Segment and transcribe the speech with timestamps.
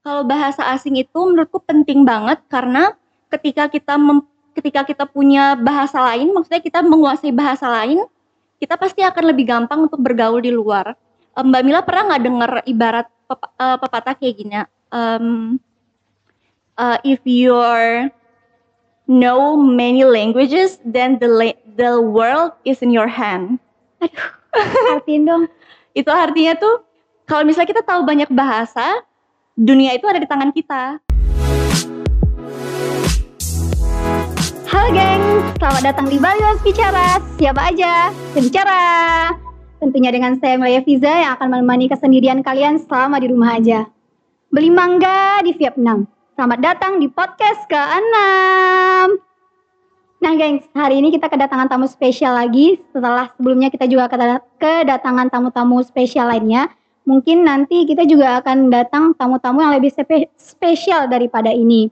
[0.00, 2.96] Kalau bahasa asing itu menurutku penting banget karena
[3.28, 4.24] ketika kita mem,
[4.56, 8.00] ketika kita punya bahasa lain, maksudnya kita menguasai bahasa lain,
[8.56, 10.96] kita pasti akan lebih gampang untuk bergaul di luar.
[11.36, 14.56] Mbak Mila pernah nggak dengar ibarat pep, uh, pepatah kayak gini?
[14.90, 15.60] Um,
[16.80, 18.10] uh, if you're
[19.10, 21.28] know many languages, then the
[21.76, 23.58] the world is in your hand.
[24.00, 25.44] Aduh, artiin dong.
[25.90, 26.86] itu artinya tuh
[27.26, 29.02] kalau misalnya kita tahu banyak bahasa,
[29.60, 30.82] dunia itu ada di tangan kita.
[34.72, 35.24] Halo geng,
[35.60, 37.20] selamat datang di Bali Mas Bicara.
[37.36, 38.08] Siapa aja?
[38.32, 38.82] Bicara.
[39.76, 43.84] Tentunya dengan saya Maya Fiza yang akan menemani kesendirian kalian selama di rumah aja.
[44.48, 46.08] Beli mangga di Vietnam.
[46.40, 48.16] Selamat datang di podcast ke-6.
[50.20, 52.80] Nah gengs, hari ini kita kedatangan tamu spesial lagi.
[52.96, 54.08] Setelah sebelumnya kita juga
[54.56, 56.72] kedatangan tamu-tamu spesial lainnya
[57.04, 61.88] mungkin nanti kita juga akan datang tamu-tamu yang lebih spe spesial daripada ini.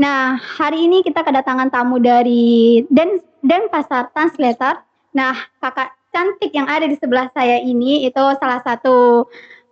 [0.00, 4.82] Nah, hari ini kita kedatangan tamu dari Den Denpasar Translator.
[5.12, 9.28] Nah, kakak cantik yang ada di sebelah saya ini itu salah satu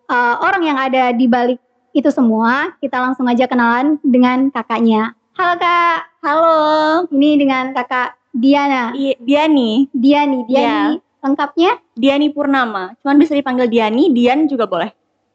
[0.09, 1.61] uh, orang yang ada di balik
[1.97, 2.75] itu semua.
[2.78, 5.17] Kita langsung aja kenalan dengan kakaknya.
[5.34, 5.98] Halo kak.
[6.20, 6.59] Halo.
[7.09, 8.92] Ini dengan kakak Diana.
[8.92, 9.89] I Diani.
[9.91, 10.39] Diani.
[10.47, 10.94] Diani.
[11.00, 11.80] Ya lengkapnya?
[11.96, 12.96] Diani Purnama.
[13.00, 14.90] Cuman bisa dipanggil Diani, Dian juga boleh.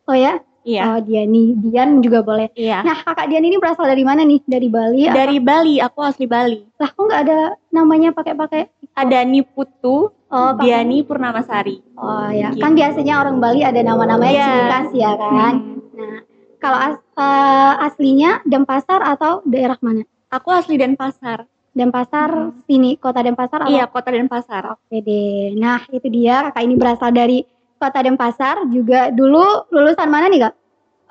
[0.06, 0.38] Oh ya?
[0.66, 0.98] Iya.
[0.98, 2.50] Oh Diani, Dian juga boleh.
[2.58, 2.82] Iya.
[2.82, 4.42] Nah kakak Dian ini berasal dari mana nih?
[4.50, 5.06] Dari Bali?
[5.06, 5.46] Dari apa?
[5.46, 6.60] Bali, aku asli Bali.
[6.82, 8.70] Lah kok nggak ada namanya pakai-pakai?
[8.98, 11.86] Ada Niputu, oh, Diani Purnamasari.
[11.96, 12.66] Oh ya, gitu.
[12.66, 14.70] kan biasanya orang Bali ada nama-namanya yeah.
[14.74, 15.54] khas ya kan.
[15.62, 15.94] Hmm.
[15.96, 16.18] Nah
[16.66, 20.02] kalau as, uh, aslinya Denpasar atau daerah mana?
[20.34, 21.46] Aku asli Denpasar.
[21.76, 22.64] Denpasar hmm.
[22.72, 24.80] sini kota Denpasar iya kota Denpasar.
[24.80, 25.52] Oke deh.
[25.60, 26.48] Nah itu dia.
[26.48, 27.44] Kakak ini berasal dari
[27.76, 28.64] kota Denpasar.
[28.72, 30.54] Juga dulu lulusan mana nih kak?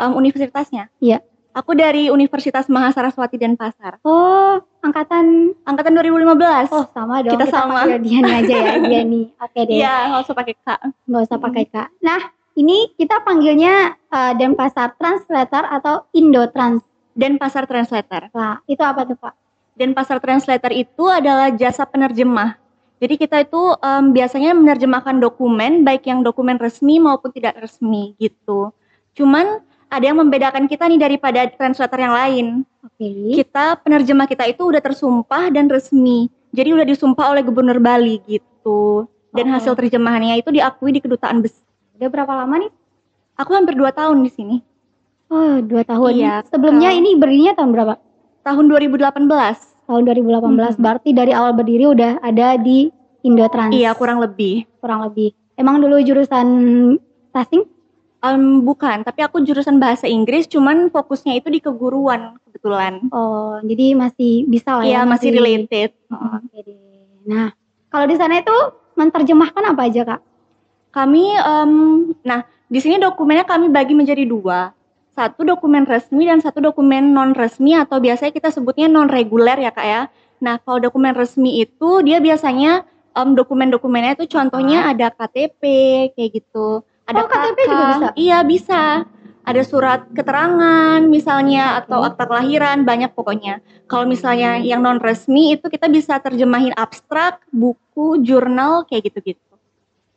[0.01, 0.89] Um, universitasnya?
[1.05, 1.21] Iya.
[1.55, 4.03] Aku dari Universitas Mahasaraswati Denpasar.
[4.03, 7.37] Oh angkatan angkatan 2015 oh sama dong.
[7.37, 7.85] Kita, kita sama.
[8.01, 9.23] Diani aja ya Diani.
[9.37, 9.77] Oke deh.
[9.79, 10.81] Iya nggak usah pakai kak.
[11.07, 11.89] Nggak usah pakai kak.
[12.01, 12.21] Nah
[12.57, 16.81] ini kita panggilnya uh, Denpasar Translator atau Indo Trans
[17.13, 18.33] Denpasar Translator.
[18.33, 19.44] Nah itu apa tuh pak
[19.75, 22.59] dan pasar translator itu adalah jasa penerjemah.
[23.03, 28.71] Jadi kita itu um, biasanya menerjemahkan dokumen baik yang dokumen resmi maupun tidak resmi gitu.
[29.19, 32.47] Cuman ada yang membedakan kita nih daripada translator yang lain.
[32.83, 32.99] Oke.
[32.99, 33.45] Okay.
[33.45, 36.31] Kita penerjemah kita itu udah tersumpah dan resmi.
[36.55, 39.11] Jadi udah disumpah oleh Gubernur Bali gitu.
[39.35, 39.59] Dan oh.
[39.59, 41.67] hasil terjemahannya itu diakui di kedutaan besar.
[41.99, 42.73] Udah berapa lama nih?
[43.35, 44.57] Aku hampir dua tahun di sini.
[45.31, 46.15] Oh, dua tahun.
[46.15, 46.35] Iya.
[46.47, 47.95] Sebelumnya ini berdirinya tahun berapa?
[48.45, 49.25] Tahun 2018.
[49.85, 50.81] Tahun 2018 hmm.
[50.81, 52.93] berarti dari awal berdiri udah ada di
[53.25, 53.73] Indotrans.
[53.73, 54.69] Iya, kurang lebih.
[54.85, 55.33] Kurang lebih.
[55.57, 56.49] Emang dulu jurusan
[57.33, 57.65] tasing?
[58.25, 63.05] Um, bukan, tapi aku jurusan bahasa Inggris, cuman fokusnya itu di keguruan kebetulan.
[63.13, 64.89] Oh, jadi masih bisa lah ya?
[64.89, 65.91] Iya, masih, masih related.
[66.09, 66.65] Oh, okay
[67.29, 67.53] Nah,
[67.93, 68.57] kalau di sana itu
[68.97, 70.21] menerjemahkan apa aja kak?
[70.97, 71.73] Kami, um,
[72.25, 74.73] nah di sini dokumennya kami bagi menjadi dua
[75.15, 79.71] satu dokumen resmi dan satu dokumen non resmi atau biasanya kita sebutnya non reguler ya
[79.71, 80.03] kak ya.
[80.43, 82.83] Nah kalau dokumen resmi itu dia biasanya
[83.15, 85.63] um, dokumen-dokumennya itu contohnya ada KTP
[86.19, 86.83] kayak gitu.
[87.07, 88.07] Ada oh, KTP juga bisa?
[88.19, 88.83] Iya bisa.
[89.45, 93.61] Ada surat keterangan misalnya atau akta kelahiran banyak pokoknya.
[93.87, 99.54] Kalau misalnya yang non resmi itu kita bisa terjemahin abstrak, buku, jurnal kayak gitu-gitu.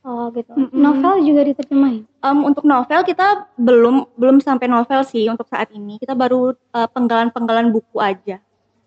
[0.07, 0.55] Oh gitu.
[0.55, 0.79] Mm -hmm.
[0.79, 2.07] Novel juga diterjemahin?
[2.23, 5.99] Um, untuk novel kita belum belum sampai novel sih untuk saat ini.
[5.99, 8.39] Kita baru uh, penggalan-penggalan buku aja.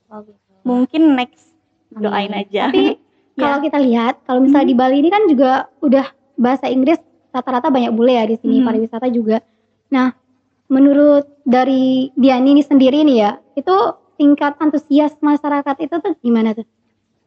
[0.08, 0.40] Oh gitu.
[0.64, 1.52] Mungkin next
[1.92, 2.72] doain aja.
[2.72, 2.96] Tapi
[3.36, 3.42] ya.
[3.44, 4.72] kalau kita lihat, kalau misalnya hmm.
[4.72, 6.08] di Bali ini kan juga udah
[6.40, 6.96] bahasa Inggris
[7.36, 8.66] rata-rata banyak bule ya di sini hmm.
[8.66, 9.44] pariwisata juga.
[9.92, 10.16] Nah,
[10.72, 13.76] menurut dari Diani ini sendiri nih ya, itu
[14.16, 16.64] tingkat antusias masyarakat itu tuh gimana tuh?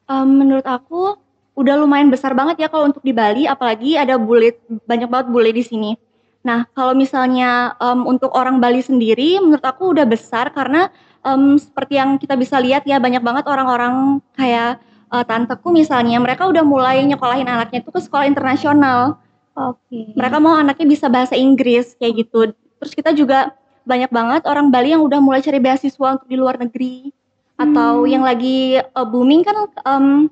[0.10, 1.16] Um, menurut aku
[1.54, 4.58] udah lumayan besar banget ya kalau untuk di Bali, apalagi ada bule
[4.90, 5.92] banyak banget bule di sini.
[6.44, 10.92] Nah, kalau misalnya um, untuk orang Bali sendiri, menurut aku udah besar karena
[11.24, 14.84] um, seperti yang kita bisa lihat ya banyak banget orang-orang kayak
[15.14, 19.22] uh, tanteku misalnya, mereka udah mulai nyekolahin anaknya itu ke sekolah internasional.
[19.54, 19.80] Oke.
[19.88, 20.06] Okay.
[20.18, 22.52] Mereka mau anaknya bisa bahasa Inggris kayak gitu.
[22.82, 23.56] Terus kita juga
[23.88, 27.14] banyak banget orang Bali yang udah mulai cari beasiswa untuk di luar negeri
[27.56, 28.10] atau hmm.
[28.10, 30.28] yang lagi uh, booming kan um,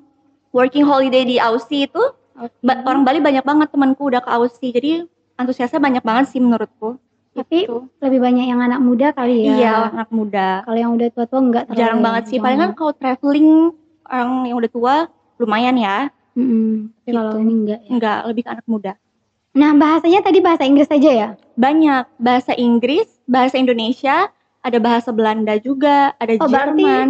[0.51, 2.03] working holiday di Aussie itu
[2.37, 2.83] okay.
[2.87, 5.03] orang Bali banyak banget temanku udah ke Aussie jadi
[5.39, 6.99] antusiasnya banyak banget sih menurutku
[7.31, 7.87] tapi gitu.
[8.03, 11.65] lebih banyak yang anak muda kali ya iya anak muda kalau yang udah tua-tua enggak
[11.71, 13.71] jarang banget sih paling kan kalau traveling
[14.03, 14.95] orang yang udah tua
[15.39, 16.71] lumayan ya mm -hmm.
[17.07, 17.15] gitu.
[17.15, 18.93] kalau ini enggak ya enggak lebih ke anak muda
[19.55, 24.27] nah bahasanya tadi bahasa Inggris aja ya banyak bahasa Inggris bahasa Indonesia
[24.61, 27.09] ada bahasa Belanda juga, ada Oh, berarti Jerman.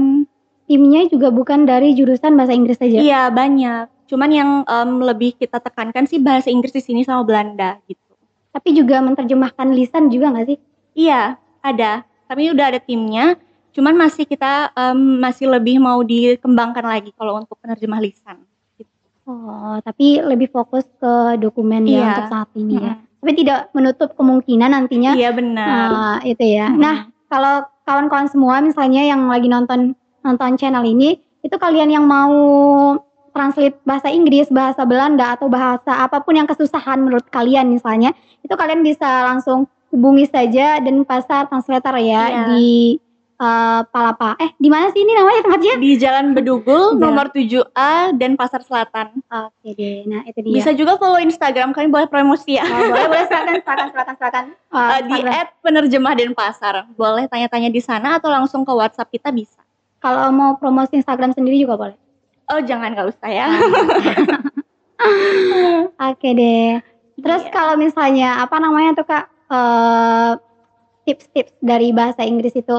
[0.72, 2.96] Timnya juga bukan dari jurusan bahasa Inggris saja.
[2.96, 4.08] Iya, banyak.
[4.08, 8.00] Cuman yang em, lebih kita tekankan sih bahasa Inggris di sini sama Belanda gitu.
[8.56, 10.58] Tapi juga menerjemahkan lisan juga nggak sih?
[10.96, 12.08] Iya, ada.
[12.28, 13.36] Kami udah ada timnya.
[13.72, 18.40] Cuman masih kita em, masih lebih mau dikembangkan lagi kalau untuk penerjemah lisan.
[18.80, 18.92] Gitu.
[19.28, 22.08] Oh, tapi lebih fokus ke dokumen ya Iya.
[22.16, 22.94] untuk saat ini ya.
[22.96, 23.04] Mm.
[23.20, 25.88] Tapi tidak menutup kemungkinan nantinya Iya benar.
[26.24, 26.72] eh, itu ya.
[26.72, 26.80] Mm.
[26.80, 26.96] Nah,
[27.28, 32.32] kalau kawan-kawan semua misalnya yang lagi nonton nonton channel ini, itu kalian yang mau
[33.32, 38.12] translate bahasa Inggris, bahasa Belanda atau bahasa apa pun yang kesusahan menurut kalian misalnya,
[38.44, 42.42] itu kalian bisa langsung hubungi saja dan pasar translator ya Iya.
[42.52, 43.00] di
[43.42, 44.38] eh, Palapa.
[44.38, 45.74] Eh, di mana sih ini namanya tempatnya?
[45.82, 49.18] Di Jalan Bedugul nomor 7A dan Pasar Selatan.
[49.26, 50.06] Oke deh.
[50.06, 50.54] Nah, itu dia.
[50.62, 52.64] Bisa juga follow Instagram kami boleh promosi ya.
[52.64, 54.44] Oh, boleh boleh silakan silakan silakan silakan.
[54.54, 55.18] Eh, Eh, di.
[55.58, 56.76] @penerjemah Denpasar.
[56.94, 59.58] Boleh tanya-tanya di sana atau langsung ke WhatsApp kita bisa.
[60.02, 61.98] Kalau mau promosi Instagram sendiri juga boleh.
[62.50, 63.48] Oh, jangan usah ya.
[66.12, 66.82] Oke deh.
[67.22, 67.54] Terus Iya.
[67.54, 70.32] kalau misalnya apa namanya tuh kak eh,
[71.06, 72.78] tips-tips dari bahasa Inggris itu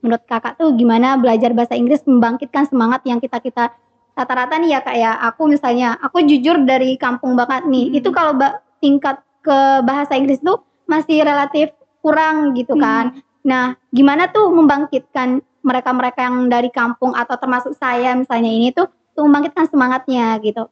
[0.00, 3.68] menurut kakak tuh gimana belajar bahasa Inggris membangkitkan semangat yang kita kita
[4.16, 7.98] rata-rata nih ya kak ya aku misalnya aku jujur dari kampung banget nih Hmm.
[8.00, 8.32] itu kalau
[8.80, 13.20] tingkat ke bahasa Inggris tuh masih relatif kurang gitu kan Hmm.
[13.44, 19.26] nah gimana tuh membangkitkan mereka-mereka yang dari kampung atau termasuk saya misalnya ini tuh tuh
[19.28, 20.68] membangkitkan semangatnya gitu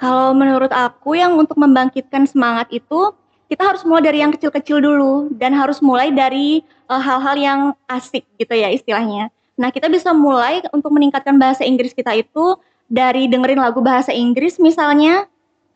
[0.00, 3.12] Kalau menurut aku yang untuk membangkitkan semangat itu
[3.50, 7.60] kita harus mulai dari yang kecil-kecil dulu dan harus mulai dari eh, hal-hal yang
[7.90, 9.28] asik gitu ya istilahnya.
[9.60, 12.56] Nah, kita bisa mulai untuk meningkatkan bahasa Inggris kita itu
[12.88, 15.28] dari dengerin lagu bahasa Inggris misalnya.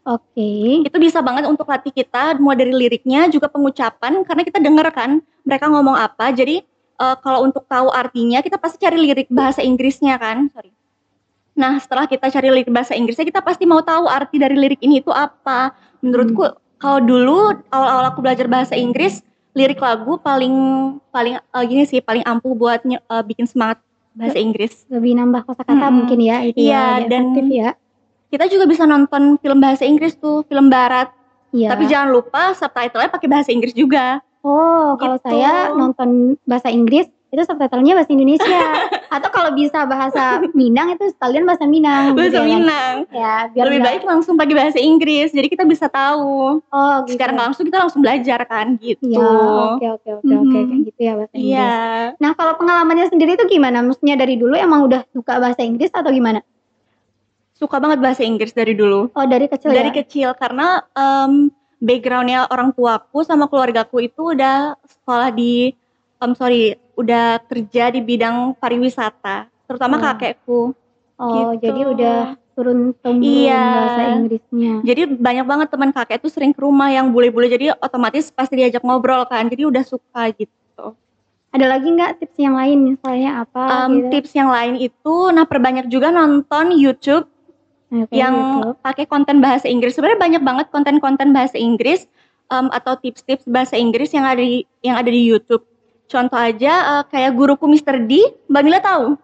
[0.08, 0.80] Oke.
[0.88, 5.10] Itu bisa banget untuk latih kita mulai dari liriknya juga pengucapan karena kita denger kan
[5.44, 6.32] mereka ngomong apa.
[6.32, 6.64] Jadi
[6.96, 10.50] eh, kalau untuk tahu artinya kita pasti cari lirik bahasa Inggrisnya kan.
[10.50, 10.70] Sorry.
[11.54, 14.98] Nah, setelah kita cari lirik bahasa Inggrisnya, kita pasti mau tahu arti dari lirik ini
[14.98, 15.70] itu apa.
[16.02, 16.42] Menurutku,
[16.76, 17.38] kalau dulu
[17.70, 20.50] awal-awal aku belajar bahasa Inggris, lirik lagu paling
[21.08, 23.78] paling eh, gini sih, paling ampuh buat eh, bikin semangat
[24.14, 24.82] bahasa Inggris.
[24.86, 25.94] lebih nambah kosakata Mm-mm.
[25.94, 27.70] mungkin ya itu Iya, ya dan- ya
[28.30, 31.06] Kita juga bisa nonton film bahasa Inggris tuh, film barat.
[31.50, 34.18] iya Tapi jangan lupa subtitle-nya pakai bahasa Inggris juga.
[34.44, 35.26] Oh kalau gitu.
[35.26, 36.08] saya nonton
[36.44, 38.62] bahasa Inggris itu subtitlenya bahasa Indonesia
[39.18, 42.46] atau kalau bisa bahasa Minang itu sekalian bahasa Minang gitu Bahasa ya kan?
[42.46, 42.94] Minang.
[43.10, 46.62] ya biar Lebih baik langsung pakai bahasa Inggris, jadi kita bisa tahu.
[46.62, 49.10] oh gitu Sekarang langsung kita langsung belajar kan, gitu.
[49.10, 51.74] ya oke oke oke oke kayak gitu ya bahasa Inggris Iya.
[52.22, 56.14] nah kalau pengalamannya sendiri itu gimana maksudnya dari dulu emang udah suka bahasa Inggris atau
[56.14, 56.38] gimana
[57.54, 59.10] Suka banget bahasa Inggris dari dulu.
[59.10, 61.50] oh dari kecil dari ya kecil karena em,
[61.84, 65.76] backgroundnya orang tuaku sama keluargaku itu udah sekolah di
[66.18, 66.62] em, sorry
[66.96, 70.02] udah kerja di bidang pariwisata terutama Oh.
[70.02, 70.60] kakekku
[71.14, 71.52] oh gitu.
[71.60, 72.16] jadi udah
[72.54, 73.62] turun temurun Iya.
[73.68, 78.30] bahasa Inggrisnya jadi banyak banget teman kakek tuh sering ke rumah yang bule-bule jadi otomatis
[78.30, 80.94] pasti diajak ngobrol kan jadi udah suka gitu
[81.50, 85.44] ada lagi nggak tips yang lain misalnya apa Em, gitu tips yang lain itu nah
[85.44, 87.26] perbanyak juga nonton YouTube
[87.94, 88.68] Kayak yang gitu.
[88.82, 89.94] pakai konten bahasa Inggris.
[89.94, 92.10] Sebenarnya banyak banget konten-konten bahasa Inggris
[92.50, 95.62] em, atau tips-tips bahasa Inggris yang ada di yang ada di YouTube.
[96.10, 98.02] Contoh aja eh, kayak guruku Mr.
[98.04, 98.18] D,
[98.50, 99.14] Mbak Mila tahu?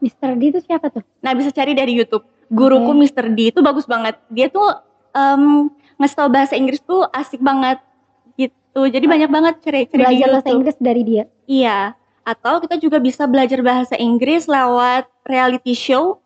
[0.00, 0.30] Mr.
[0.38, 1.04] D itu siapa tuh?
[1.20, 2.24] Nah, bisa cari dari YouTube.
[2.48, 3.00] Guruku Oke.
[3.04, 3.26] Mr.
[3.34, 4.16] D itu bagus banget.
[4.32, 4.64] Dia tuh
[5.12, 5.68] em,
[6.00, 7.82] ngasih tau bahasa Inggris tuh asik banget
[8.38, 8.88] gitu.
[8.88, 10.48] Jadi banyak banget cari-cari di Belajar bahasa.
[10.54, 11.24] Inggris dari dia.
[11.44, 11.78] Iya.
[12.24, 16.19] Atau kita juga bisa belajar bahasa Inggris lewat reality show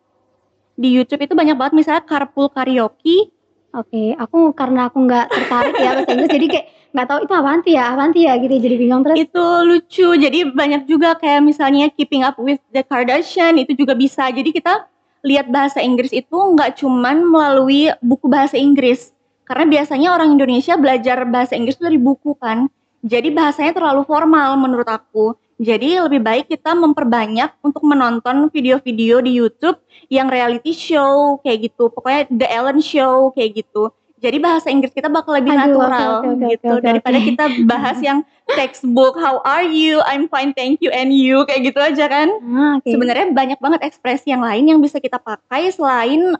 [0.75, 3.31] di YouTube itu banyak banget misalnya Carpool Karaoke.
[3.75, 6.65] Oke, aku karena aku nggak tertarik ya bahasa Inggris, jadi kayak
[6.95, 9.19] nggak tahu itu apaan sih ya, apaan sih ya gitu, jadi bingung terus.
[9.19, 14.31] itu lucu jadi banyak juga kayak misalnya keeping up with the Kardashian itu juga bisa.
[14.31, 14.87] Jadi kita
[15.27, 19.11] lihat bahasa Inggris itu nggak cuman melalui buku bahasa Inggris.
[19.43, 22.71] Karena biasanya orang Indonesia belajar bahasa Inggris itu dari buku kan.
[23.03, 29.39] Jadi bahasanya terlalu formal menurut aku jadi lebih baik kita memperbanyak untuk menonton video-video di
[29.39, 29.79] YouTube
[30.11, 31.87] yang reality show kayak gitu.
[31.87, 33.95] Pokoknya The Ellen Show kayak gitu.
[34.19, 36.67] Jadi bahasa Inggris kita bakal lebih Aduh, natural oke, oke, gitu.
[36.71, 38.25] oke, oke, daripada kita bahas yang
[38.57, 40.01] textbook how are you?
[40.07, 41.43] I'm fine thank you and you?
[41.45, 42.31] kayak gitu aja kan.
[42.51, 42.89] Ah, oke.
[42.89, 46.35] sebenarnya banyak banget ekspresi yang lain yang bisa kita pakai selain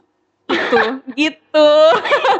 [0.46, 0.82] itu
[1.18, 1.68] gitu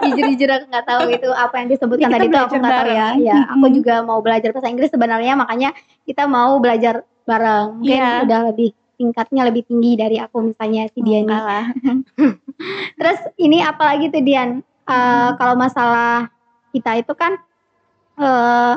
[0.07, 2.89] jujur-jujur aku nggak tahu itu apa yang disebutkan Ya, kita tadi itu aku nggak tahu
[2.89, 3.09] ya.
[3.19, 3.77] Ya, aku Mm-mm.
[3.77, 5.71] juga mau belajar bahasa Inggris sebenarnya, makanya
[6.07, 7.83] kita mau belajar bareng.
[7.83, 8.23] Mungkin Iya.
[8.23, 11.27] udah lebih tingkatnya lebih tinggi dari aku misalnya si Dian.
[11.27, 11.67] Lah.
[12.99, 14.63] Terus ini apalagi tuh Dian?
[14.87, 16.31] Eh, Kalau masalah
[16.71, 17.35] kita itu kan
[18.17, 18.75] eh,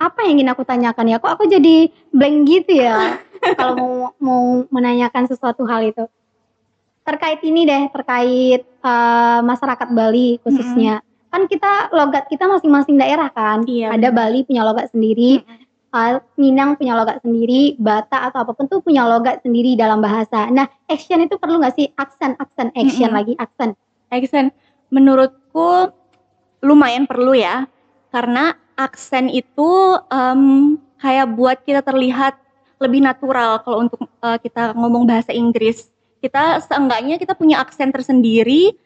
[0.00, 1.20] apa yang ingin aku tanyakan ya?
[1.20, 3.20] Kok aku jadi blank gitu ya
[3.60, 6.08] kalau mau mau menanyakan sesuatu hal itu.
[7.10, 11.02] Terkait ini deh, terkait uh, masyarakat Bali khususnya.
[11.34, 13.66] Kan kita logat kita masing-masing daerah kan.
[13.66, 14.18] Iya, Ada benar.
[14.30, 15.66] Bali punya logat sendiri, Mm-mm.
[15.90, 20.46] uh, Minang punya logat sendiri, Batak atau apa pun tuh punya logat sendiri dalam bahasa.
[20.54, 23.18] Nah, action itu perlu nggak sih aksen, aksen, action Mm-mm.
[23.18, 23.74] lagi aksen.
[24.10, 24.54] Aksen
[24.90, 25.90] menurutku
[26.60, 27.66] lumayan perlu ya
[28.10, 32.36] karena aksen itu em, kayak buat kita terlihat
[32.80, 35.88] lebih natural kalau untuk eh, kita ngomong bahasa Inggris
[36.20, 38.76] kita seenggaknya kita punya aksen tersendiri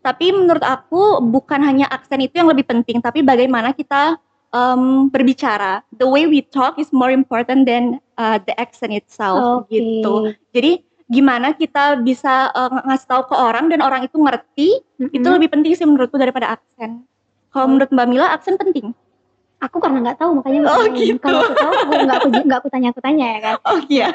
[0.00, 4.16] tapi menurut aku bukan hanya aksen itu yang lebih penting tapi bagaimana kita
[4.48, 9.76] em, berbicara the way we talk is more important than uh, the accent itself Oke.
[9.76, 14.76] gitu jadi gimana kita bisa eh, ngasih tahu ke orang dan orang itu ngerti
[15.08, 15.40] itu Mm-mm.
[15.40, 17.00] lebih penting sih menurutku daripada aksen.
[17.48, 18.92] Kalau menurut Mbak Mila aksen penting.
[19.56, 21.00] Aku karena nggak tahu makanya Oh, bertanya.
[21.00, 21.16] gitu.
[21.24, 23.54] Kalau aku tahu aku nggak aku nggak aku tanya aku tanya ya kan.
[23.72, 24.08] Oh iya.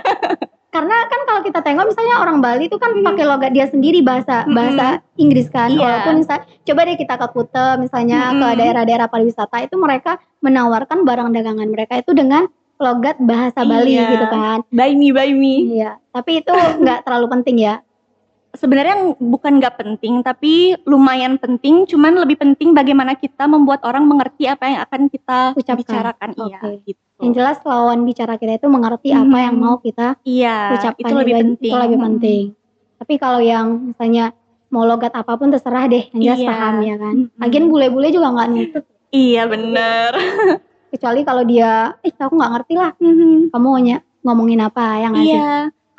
[0.74, 3.06] Karena kan kalau kita tengok misalnya orang Bali itu kan Hmm.
[3.06, 4.58] pakai logat dia sendiri bahasa Mm-mm.
[4.58, 5.70] bahasa Inggris kan.
[5.70, 5.77] Iya.
[5.80, 8.58] Walaupun misal, coba deh kita ke Kuta misalnya ke Mm-mm.
[8.58, 14.10] daerah-daerah pariwisata itu mereka menawarkan barang dagangan mereka itu dengan logat bahasa Bali Iya.
[14.12, 14.58] gitu kan.
[14.68, 15.77] Buy me, buy me.
[15.77, 16.01] Iya.
[16.10, 17.86] Tapi itu nggak terlalu penting ya.
[18.54, 21.90] Sebenarnya bukan nggak penting, tapi lumayan penting.
[21.90, 25.82] Cuman lebih penting bagaimana kita membuat orang mengerti apa yang akan kita Ucapkan.
[25.82, 26.30] bicarakan.
[26.38, 26.70] Iya, Oke.
[26.86, 27.02] gitu.
[27.20, 29.64] Yang jelas lawan bicara kita itu mengerti apa yang Mhm.
[29.64, 31.72] mau kita Iya, ucapkan itu lebih itu- penting.
[31.74, 32.06] Itu lebih Mm.
[32.06, 32.44] penting.
[33.02, 34.26] Tapi kalau yang misalnya
[34.70, 36.50] mau logat apa pun terserah deh, yang jelas Iya.
[36.50, 37.16] paham ya kan.
[37.42, 38.84] Lagian bule-bule juga nggak nuntut.
[39.10, 40.12] Iya bener.
[40.90, 43.50] Kecuali kalau dia, eh aku nggak ngerti lah, Mhm.
[43.50, 43.68] kamu
[44.22, 45.34] ngomongin apa yang nggak sih?
[45.34, 45.54] Iya,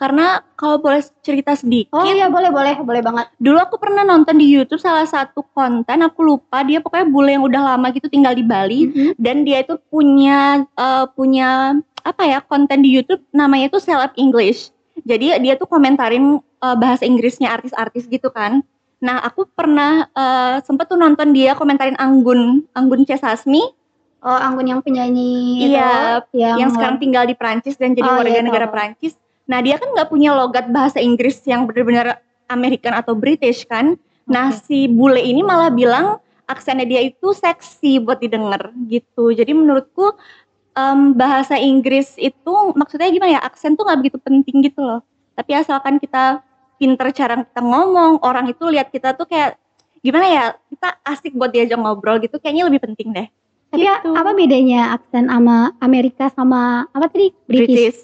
[0.04, 3.26] karena kalau boleh cerita sedikit, Oh iya boleh boleh boleh banget.
[3.40, 7.44] Dulu aku pernah nonton di YouTube salah satu konten, aku lupa dia pokoknya bule yang
[7.48, 9.16] udah lama gitu tinggal di Bali Mhm.
[9.16, 11.72] dan dia itu punya eh, punya
[12.04, 14.68] apa ya konten di YouTube namanya itu Seleb English.
[15.08, 18.60] Jadi dia tuh komentarin eh, bahasa Inggrisnya artis-artis gitu kan.
[19.00, 23.64] Nah aku pernah eh, sempet tuh nonton dia komentarin Anggun Anggun C Sasmi
[24.24, 28.20] Oh Anggun yang penyanyi Iya, itu, yang, yang sekarang tinggal di Prancis dan jadi Oh,
[28.20, 28.72] warga iya, negara.
[28.72, 29.12] Prancis.
[29.44, 33.96] Nah dia kan nggak punya logat bahasa Inggris yang benar-benar American atau British kan.
[34.24, 34.64] Nah Oke.
[34.64, 39.32] si bule ini malah bilang aksennya dia itu seksi buat didengar gitu.
[39.32, 40.16] Jadi menurutku
[40.76, 45.00] em, bahasa Inggris itu maksudnya gimana ya aksen tuh nggak begitu penting gitu loh.
[45.34, 46.40] Tapi asalkan kita
[46.76, 49.56] pinter cara kita ngomong, orang itu lihat kita tuh kayak
[50.04, 53.28] gimana ya kita asik buat diajak ngobrol gitu kayaknya lebih penting deh.
[53.72, 54.10] Tapi Gitu.
[54.14, 57.66] apa bedanya aksen sama Amerika sama apa tadi British?
[57.66, 57.98] British.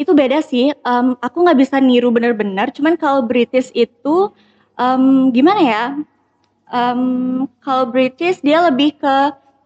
[0.00, 0.72] Itu beda sih.
[0.72, 2.70] Em, aku nggak bisa niru bener-bener.
[2.72, 4.32] Cuman kalau British itu
[4.76, 5.84] em, gimana ya?
[6.72, 7.02] Em,
[7.60, 9.16] kalau British dia lebih ke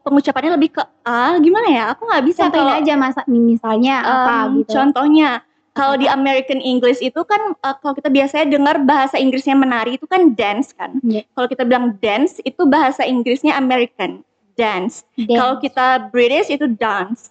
[0.06, 1.38] pengucapannya lebih ke a.
[1.42, 1.84] Gimana ya?
[1.94, 4.70] Aku nggak bisa Contohin kalau aja masa misalnya apa em, gitu.
[4.74, 5.30] Contohnya
[5.76, 10.08] kalau di American English itu kan eh, kalau kita biasanya dengar bahasa Inggrisnya menari itu
[10.08, 10.96] kan dance kan.
[11.04, 11.28] Iya.
[11.36, 14.24] Kalau kita bilang dance itu bahasa Inggrisnya American
[14.56, 15.04] dance.
[15.14, 15.36] Dance.
[15.36, 17.28] Kalau kita British itu dance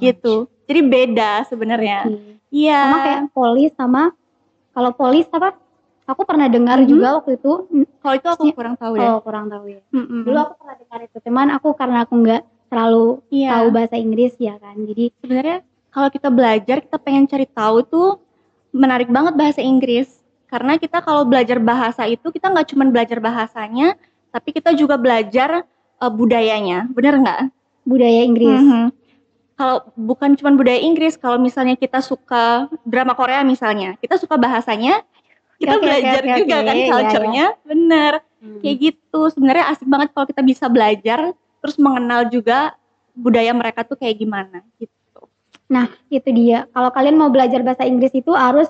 [0.00, 0.48] gitu.
[0.64, 2.08] Jadi beda sebenarnya.
[2.48, 2.80] Iya.
[2.80, 4.02] Sama kayak polis sama
[4.70, 5.56] kalau polis apa?
[6.04, 6.86] Aku pernah dengar Mhm.
[6.86, 7.52] juga waktu itu.
[7.98, 9.08] Kalau itu aku kurang tahu ya.
[9.08, 9.80] Oh kurang tahu ya.
[9.88, 10.20] Mm-mm.
[10.22, 13.48] Dulu aku pernah dengar itu, cuman aku karena aku nggak terlalu Iya.
[13.50, 14.76] tahu bahasa Inggris ya kan.
[14.76, 18.08] Jadi Sebenarnya kalau kita belajar kita pengen cari tahu tuh
[18.70, 20.12] menarik banget bahasa Inggris.
[20.44, 23.96] Karena kita kalau belajar bahasa itu kita nggak cuma belajar bahasanya,
[24.28, 25.64] tapi kita juga belajar
[25.96, 26.84] eh, budayanya.
[26.90, 27.40] Bener nggak?
[27.84, 28.60] budaya Inggris.
[28.60, 28.84] Mhm.
[29.54, 35.06] Kalau bukan cuma budaya Inggris, kalau misalnya kita suka drama Korea misalnya, kita suka bahasanya,
[35.62, 36.66] kita Oke, oke, belajar oke, juga oke.
[36.66, 37.46] kan Iya, culture-nya.
[37.62, 38.12] Bener.
[38.44, 38.60] Hmm.
[38.60, 41.32] kayak gitu sebenarnya asik banget kalau kita bisa belajar
[41.64, 42.76] terus mengenal juga
[43.16, 44.94] budaya mereka tuh kayak gimana gitu
[45.64, 46.68] Nah, itu dia.
[46.70, 48.68] Kalau kalian mau belajar bahasa Inggris itu harus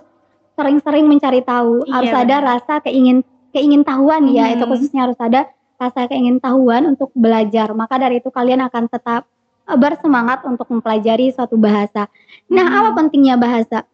[0.54, 4.50] sering-sering mencari tahu, Iya, harus ada rasa keingin keingintahuan ya.
[4.50, 4.54] Mhm.
[4.58, 7.74] Itu khususnya harus ada rasa keingintahuan untuk belajar.
[7.74, 9.26] Maka dari itu kalian akan tetap
[9.66, 12.06] bersemangat untuk mempelajari suatu bahasa.
[12.46, 12.78] Nah, Mhm.
[12.78, 13.88] apa pentingnya bahasa?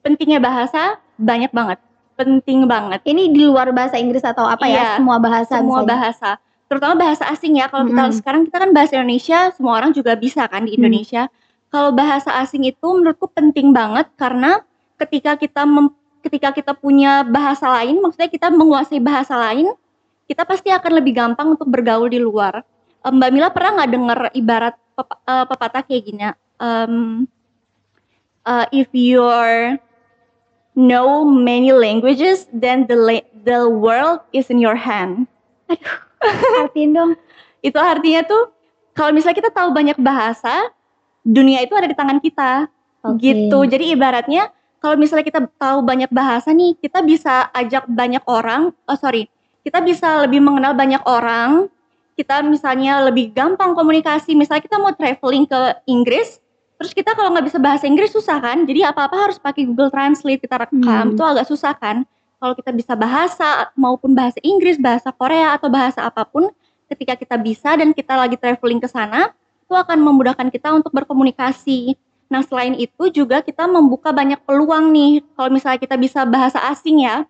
[0.00, 1.76] pentingnya bahasa banyak banget
[2.16, 4.88] penting banget Ini di luar bahasa Inggris atau apa Iya, ya?
[4.96, 5.88] Semua bahasa semua misalnya.
[5.92, 6.30] bahasa
[6.70, 8.14] terutama bahasa asing ya kalau kita Mhm.
[8.16, 10.78] sekarang kita kan bahasa Indonesia semua orang juga bisa kan di Hmm.
[10.80, 11.22] Indonesia
[11.68, 14.62] kalau bahasa asing itu menurutku penting banget karena
[14.96, 19.68] ketika kita mem- ketika kita punya bahasa lain maksudnya kita menguasai bahasa lain
[20.24, 22.64] kita pasti akan lebih gampang untuk bergaul di luar
[23.00, 26.22] Eh, Mbak Mila pernah nggak dengar ibarat pep- eh, pepatah kayak gini
[26.60, 27.24] Em,
[28.44, 29.80] eh, if you're
[30.76, 35.24] know many languages then the la- the world is in your hand
[36.60, 37.12] Artiin dong.
[37.66, 38.52] itu artinya tuh
[38.96, 40.72] kalau misalnya kita tahu banyak bahasa
[41.24, 42.68] dunia itu ada di tangan kita
[43.04, 43.20] Oke.
[43.20, 43.58] gitu.
[43.64, 48.96] Jadi ibaratnya kalau misalnya kita tahu banyak bahasa nih, kita bisa ajak banyak orang, oh
[48.96, 49.28] sorry,
[49.60, 51.68] kita bisa lebih mengenal banyak orang,
[52.20, 56.36] kita misalnya lebih gampang komunikasi, misalnya kita mau traveling ke Inggris,
[56.76, 60.44] terus kita kalau nggak bisa bahasa Inggris susah kan, jadi apa-apa harus pakai Google Translate,
[60.44, 61.16] kita rekam, Hmm.
[61.16, 62.04] itu agak susah kan.
[62.36, 66.52] Kalau kita bisa bahasa, maupun bahasa Inggris, bahasa Korea, atau bahasa apa pun,
[66.92, 69.32] ketika kita bisa dan kita lagi traveling ke sana,
[69.64, 71.96] itu akan memudahkan kita untuk berkomunikasi.
[72.32, 75.20] Nah, selain itu juga kita membuka banyak peluang nih.
[75.36, 77.28] Kalau misalnya kita bisa bahasa asing ya,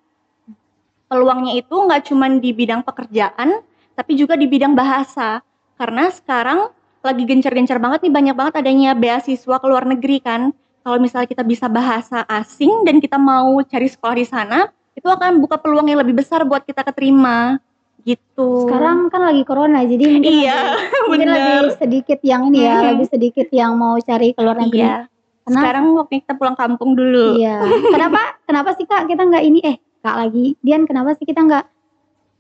[1.11, 3.67] peluangnya itu nggak cuma di bidang pekerjaan,
[4.01, 5.45] tapi juga di bidang bahasa.
[5.77, 6.73] Karena sekarang
[7.05, 10.57] lagi gencar-gencar banget nih, banyak banget adanya beasiswa ke luar negeri kan.
[10.81, 15.45] Kalau misalnya kita bisa bahasa asing dan kita mau cari sekolah di sana, itu akan
[15.45, 17.61] buka peluang yang lebih besar buat kita keterima.
[18.01, 18.65] Gitu.
[18.65, 23.09] Sekarang kan lagi corona, jadi mungkin Iya, lebih, mungkin lebih sedikit yang ini ya, lebih
[23.13, 24.81] sedikit yang mau cari ke luar negeri.
[24.81, 24.97] Iya.
[25.45, 27.37] Karena Sekarang waktunya kita pulang kampung dulu.
[27.37, 27.61] iya.
[27.93, 28.41] Kenapa?
[28.49, 29.61] Kenapa sih kak kita nggak ini?
[29.61, 31.65] Eh kak lagi, Dian kenapa sih kita nggak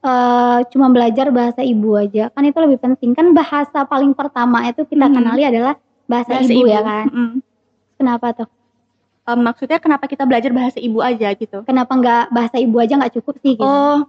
[0.01, 2.33] eh, cuma belajar bahasa ibu aja?
[2.33, 3.13] Kan itu lebih penting.
[3.13, 5.15] Kan bahasa paling pertama itu kita Mhm.
[5.15, 5.75] kenali adalah
[6.09, 7.07] bahasa, Bahasa ibu, ya kan.
[7.07, 7.31] Mm-mm.
[8.01, 8.49] Kenapa tuh?
[9.29, 11.63] Em, maksudnya kenapa kita belajar bahasa ibu aja gitu?
[11.63, 13.55] Kenapa nggak bahasa ibu aja nggak cukup sih?
[13.55, 13.63] Gitu?
[13.63, 14.09] Oh,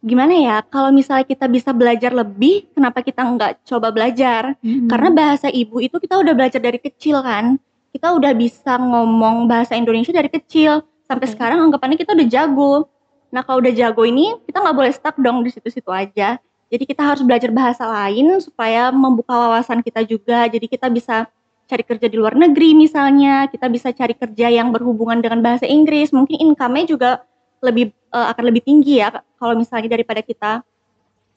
[0.00, 0.56] gimana ya?
[0.64, 4.54] Kalau misalnya kita bisa belajar lebih, kenapa kita nggak coba belajar?
[4.64, 4.88] Mhm.
[4.88, 7.58] Karena bahasa ibu itu kita udah belajar dari kecil kan.
[7.90, 10.86] Kita udah bisa ngomong bahasa Indonesia dari kecil.
[11.04, 11.34] Sampai Oke.
[11.34, 12.86] sekarang anggapannya kita udah jago.
[13.30, 16.38] Nah kalau udah jago ini, kita nggak boleh stuck dong di situ-situ aja.
[16.70, 20.46] Jadi kita harus belajar bahasa lain supaya membuka wawasan kita juga.
[20.46, 21.26] Jadi kita bisa
[21.66, 23.50] cari kerja di luar negeri misalnya.
[23.50, 26.14] Kita bisa cari kerja yang berhubungan dengan bahasa Inggris.
[26.14, 27.10] Mungkin income-nya juga
[27.58, 30.62] lebih eh, akan lebih tinggi ya kalau misalnya daripada kita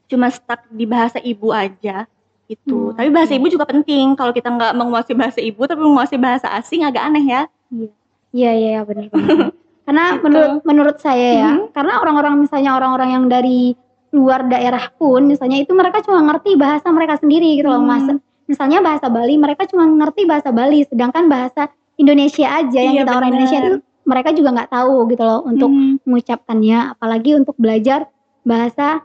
[0.07, 2.05] cuma stuck di bahasa ibu aja
[2.45, 2.93] gitu.
[2.93, 3.39] Hmm, Tapi bahasa oke.
[3.41, 4.13] ibu juga penting.
[4.13, 7.41] Kalau kita nggak menguasai bahasa ibu tapi menguasai bahasa asing agak aneh ya.
[7.73, 7.89] Iya
[8.33, 9.49] iya iya, benar benar.
[9.83, 10.23] Karena Gitu.
[10.23, 11.75] menurut menurut saya ya, Mhm.
[11.75, 13.75] karena orang-orang misalnya orang-orang yang dari
[14.13, 17.89] luar daerah pun misalnya itu mereka cuma ngerti bahasa mereka sendiri gitu loh Hmm.
[17.89, 18.05] Mas.
[18.43, 23.11] Misalnya bahasa Bali, mereka cuma ngerti bahasa Bali, sedangkan bahasa Indonesia aja yang Iya, kita
[23.11, 23.39] orang benar.
[23.39, 23.71] Indonesia itu
[24.03, 25.95] mereka juga nggak tahu gitu loh untuk Hmm.
[26.03, 28.11] mengucapkannya, apalagi untuk belajar
[28.43, 28.99] bahasa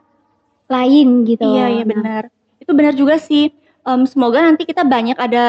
[0.68, 1.46] lain gitu.
[1.46, 2.22] Iya iya Nah, benar.
[2.58, 3.54] Itu benar juga sih.
[3.88, 5.44] Em, semoga nanti kita banyak ada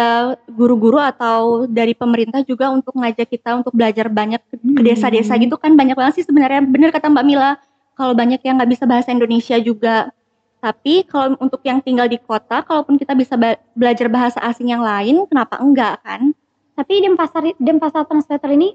[0.48, 4.80] guru-guru atau dari pemerintah juga untuk ngajak kita untuk belajar banyak ke Hmm.
[4.80, 6.64] desa-desa gitu kan banyak banget sih sebenarnya.
[6.64, 7.60] Bener kata Mbak Mila.
[8.00, 10.08] Kalau banyak yang nggak bisa bahasa Indonesia juga.
[10.64, 13.36] Tapi kalau untuk yang tinggal di kota, kalaupun kita bisa
[13.76, 16.32] belajar bahasa asing yang lain, kenapa enggak kan?
[16.80, 18.72] Tapi Denpasar Denpasar Translator ini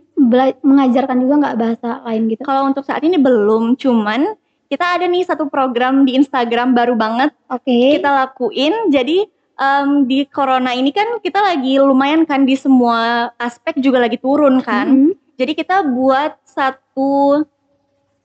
[0.61, 2.45] mengajarkan juga nggak bahasa lain gitu.
[2.45, 4.37] Kalau untuk saat ini belum, cuman
[4.69, 8.01] kita ada nih satu program di Instagram baru banget Oke.
[8.01, 8.93] kita lakuin.
[8.93, 9.25] Jadi
[9.55, 14.59] em, di corona ini kan kita lagi lumayan kan di semua aspek juga lagi turun
[14.61, 14.87] kan.
[14.89, 15.11] Mhm.
[15.35, 17.43] Jadi kita buat satu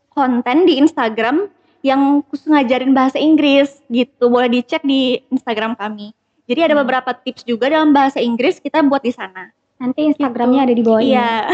[0.10, 4.28] konten di Instagram yang khusus ngajarin bahasa Inggris gitu.
[4.28, 6.12] Boleh dicek di Instagram kami.
[6.46, 6.82] Jadi ada Hmm.
[6.82, 9.54] beberapa tips juga dalam bahasa Inggris kita buat di sana.
[9.80, 11.16] Nanti Instagramnya ada di bawah ini.
[11.16, 11.48] Iya.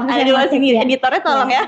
[0.00, 0.80] Ada di bawah sini ya.
[0.80, 1.64] editornya tolong ya.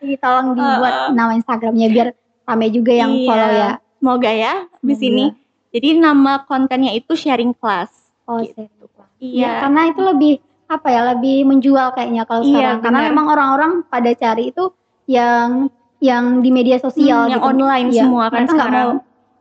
[0.00, 1.10] Jadi tolong dibuat Heeh.
[1.20, 2.08] nama Instagramnya biar
[2.42, 3.26] rame juga yang Iya.
[3.30, 3.70] follow ya.
[4.00, 5.24] Semoga ya di sini.
[5.70, 7.90] Jadi nama kontennya itu sharing class.
[8.24, 8.54] Oh, Gitu.
[8.58, 8.90] serius.
[9.20, 9.40] Iya.
[9.40, 10.32] Ya, karena itu lebih
[10.66, 12.78] apa ya, lebih menjual kayaknya kalau Iya, sekarang.
[12.80, 14.70] Karena memang orang-orang pada cari itu
[15.06, 15.66] yang
[16.00, 17.50] yang di media sosial Hmm, yang gitu.
[17.52, 18.72] online Iya, semua kan sekarang.
[18.72, 18.90] mau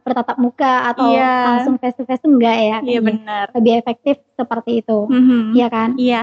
[0.01, 1.31] bertatap muka atau Iya.
[1.45, 2.61] langsung face to face enggak ya.
[2.61, 3.01] Iya kayaknya.
[3.05, 3.45] benar.
[3.53, 4.99] Lebih efektif seperti itu.
[5.05, 5.53] Mhm.
[5.53, 5.89] Iya kan?
[5.95, 6.21] Iya.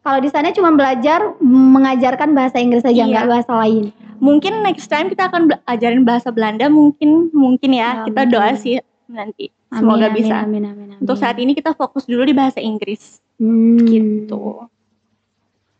[0.00, 3.10] Kalau di sana cuma belajar mengajarkan bahasa Inggris saja, Iya.
[3.10, 3.90] nggak bahasa lain.
[4.16, 8.00] Mungkin next time kita akan ajarin bahasa Belanda mungkin mungkin ya.
[8.00, 9.52] Ya, kita doa sih nanti.
[9.68, 10.34] Amin, Semoga amin, bisa.
[10.40, 11.02] Amin, amin, amin.
[11.02, 13.82] Untuk saat ini kita fokus dulu di bahasa Inggris Hmm.
[13.84, 14.70] gitu.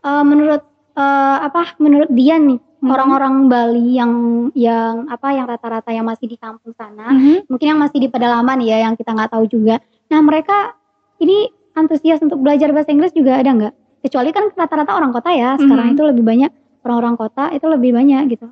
[0.00, 0.62] Eh, menurut
[0.94, 1.74] eh, apa?
[1.82, 2.86] Menurut dia nih Mhm.
[2.86, 4.12] orang-orang Bali yang
[4.54, 5.34] yang apa?
[5.34, 7.50] Yang rata-rata yang masih di kampung sana, Mhm.
[7.50, 9.82] mungkin yang masih di pedalaman ya, yang kita nggak tahu juga.
[10.06, 10.76] Nah mereka
[11.18, 13.74] ini antusias untuk belajar bahasa Inggris juga ada nggak?
[14.06, 15.58] Kecuali kan rata-rata orang kota ya.
[15.58, 15.94] Sekarang Mhm.
[15.98, 16.50] itu lebih banyak
[16.84, 18.46] orang-orang kota itu lebih banyak gitu.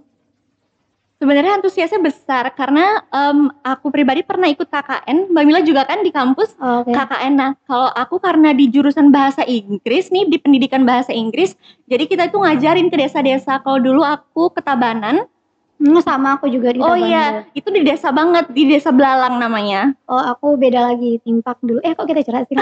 [1.23, 5.31] Sebenarnya antusiasnya besar karena em, aku pribadi pernah ikut KKN.
[5.31, 6.91] Mbak Mila juga kan di kampus Oh, Oke.
[6.91, 7.39] KKN.
[7.39, 11.55] Nah, kalau aku karena di jurusan bahasa Inggris nih, di pendidikan bahasa Inggris,
[11.87, 13.63] jadi kita itu ngajarin ke desa-desa.
[13.63, 15.31] Kalau dulu aku ke Tabanan,
[15.83, 19.91] Hmm, sama aku juga di oh iya, itu di desa banget, di desa Belalang namanya.
[20.07, 21.83] Oh aku beda lagi timpak dulu.
[21.83, 22.55] Eh kok kita cerita sih?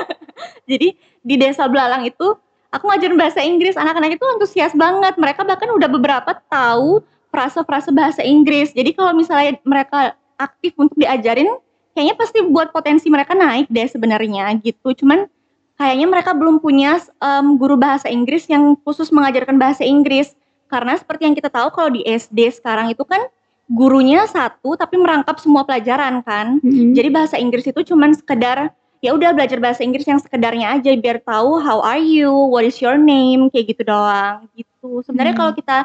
[0.72, 2.24] Jadi di desa Belalang itu
[2.72, 5.12] aku ngajarin bahasa Inggris, anak-anak itu antusias banget.
[5.20, 8.70] Mereka bahkan udah beberapa tahu frase-frase bahasa Inggris.
[8.70, 11.50] Jadi kalau misalnya mereka aktif untuk diajarin,
[11.98, 14.94] kayaknya pasti buat potensi mereka naik deh sebenarnya gitu.
[14.94, 15.26] Cuman
[15.74, 20.30] kayaknya mereka belum punya um, guru bahasa Inggris yang khusus mengajarkan bahasa Inggris.
[20.70, 23.26] Karena seperti yang kita tahu kalau di SD sekarang itu kan
[23.66, 26.62] gurunya satu tapi merangkap semua pelajaran kan.
[26.62, 26.94] Mm-mm.
[26.94, 28.70] Jadi bahasa Inggris itu cuman sekedar
[29.04, 32.80] ya udah belajar bahasa Inggris yang sekedarnya aja biar tahu how are you, what is
[32.80, 35.04] your name kayak gitu doang gitu.
[35.04, 35.40] Sebenarnya Hmm.
[35.44, 35.78] kalau kita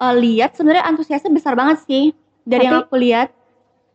[0.00, 2.10] uh, lihat sebenarnya antusiasnya besar banget sih
[2.42, 3.28] dari yang Tapi- aku lihat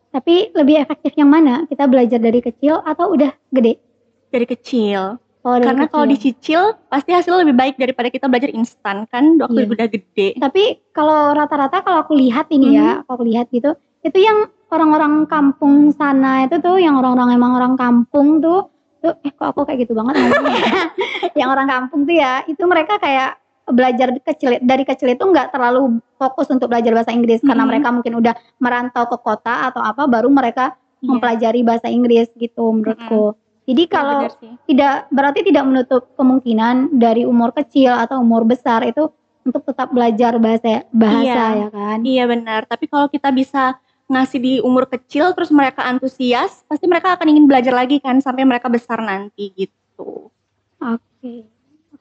[0.08, 1.68] Tapi lebih efektif yang mana?
[1.68, 3.84] Kita belajar dari kecil atau udah gede?
[4.26, 5.20] dari kecil.
[5.42, 9.62] Oh, dari Karena kalau dicicil pasti hasilnya lebih baik daripada kita belajar instan kan waktu
[9.62, 9.70] Iya.
[9.70, 10.28] udah gede.
[10.36, 12.76] Tapi kalau rata-rata kalau aku lihat ini Mhm.
[12.76, 17.52] ya, kalau aku lihat gitu, itu yang orang-orang kampung sana itu tuh, yang orang-orang emang
[17.54, 20.16] orang kampung tuh, tuh eh kok aku kayak gitu banget
[21.40, 23.36] yang orang kampung tuh ya, itu mereka kayak
[23.66, 27.70] belajar kecil dari kecil itu nggak terlalu fokus untuk belajar bahasa Inggris karena Mhm.
[27.74, 31.10] mereka mungkin udah merantau ke kota atau apa baru mereka Iya.
[31.10, 33.34] mempelajari bahasa Inggris gitu menurutku.
[33.66, 34.54] Jadi Iya, kalau sih.
[34.70, 39.10] tidak berarti tidak menutup kemungkinan dari umur kecil atau umur besar itu
[39.42, 41.58] untuk tetap belajar bahasa bahasa Iya.
[41.58, 41.98] ya kan.
[42.02, 47.18] Iya benar, tapi kalau kita bisa ngasih di umur kecil terus mereka antusias, pasti mereka
[47.18, 50.30] akan ingin belajar lagi kan sampai mereka besar nanti gitu.
[50.78, 51.50] Oke.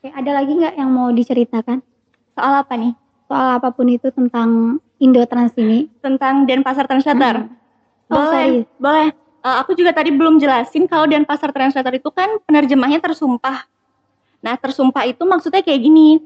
[0.04, 1.80] Oke, ada lagi nggak yang mau diceritakan
[2.36, 2.92] Soal apa nih?
[3.24, 5.88] soal apa pun itu tentang Indo Trans ini?
[6.04, 7.48] Tentang Denpasar Translator?
[7.48, 8.12] Hmm.
[8.12, 8.68] Oh, sorry.
[8.68, 9.08] boleh, boleh.
[9.16, 13.64] Eh, aku juga tadi belum jelasin kalau Denpasar Translator itu kan penerjemahnya tersumpah.
[14.44, 16.20] Nah, tersumpah itu maksudnya kayak gini.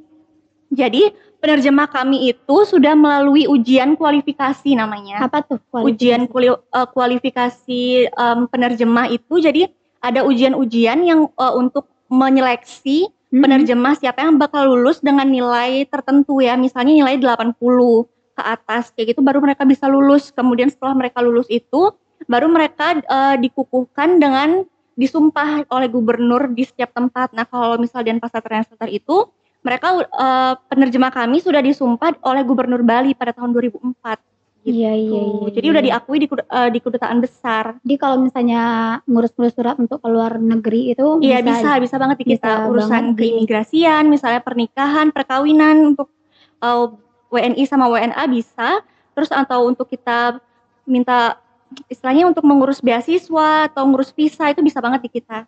[0.75, 5.23] Jadi, penerjemah kami itu sudah melalui ujian kualifikasi namanya.
[5.23, 5.63] Apa tuh?
[5.87, 6.35] ujian kualifikasi?
[6.35, 9.71] kuli- eh, kualifikasi em, penerjemah itu jadi
[10.03, 13.43] ada ujian-ujian yang eh, untuk menyeleksi Mhm.
[13.45, 16.57] penerjemah siapa yang bakal lulus dengan nilai tertentu ya.
[16.57, 20.33] Misalnya nilai 80 ke atas kayak gitu baru mereka bisa lulus.
[20.33, 21.93] Kemudian setelah mereka lulus itu
[22.25, 24.65] baru mereka eh, dikukuhkan dengan
[24.99, 27.31] disumpah oleh gubernur di setiap tempat.
[27.37, 29.29] Nah kalau misal Denpasar Translator itu
[29.61, 34.38] mereka eh, penerjemah kami sudah disumpah oleh gubernur Bali pada tahun 2004
[34.69, 34.85] gitu.
[34.85, 35.73] Iya, iya, iya, Jadi iya.
[35.73, 37.65] udah diakui di, eh, di kedutaan besar.
[37.81, 38.63] Jadi kalau misalnya
[39.09, 43.19] ngurus-ngurus surat untuk keluar negeri itu Iya bisa, bisa banget di kita bisa urusan banget
[43.25, 46.13] keimigrasian, misalnya pernikahan, perkawinan untuk
[46.61, 46.87] eh,
[47.33, 48.85] WNI sama WNA bisa.
[49.17, 50.39] Terus atau untuk kita
[50.87, 51.41] minta
[51.89, 55.45] istilahnya untuk mengurus beasiswa atau ngurus visa itu bisa banget di kita.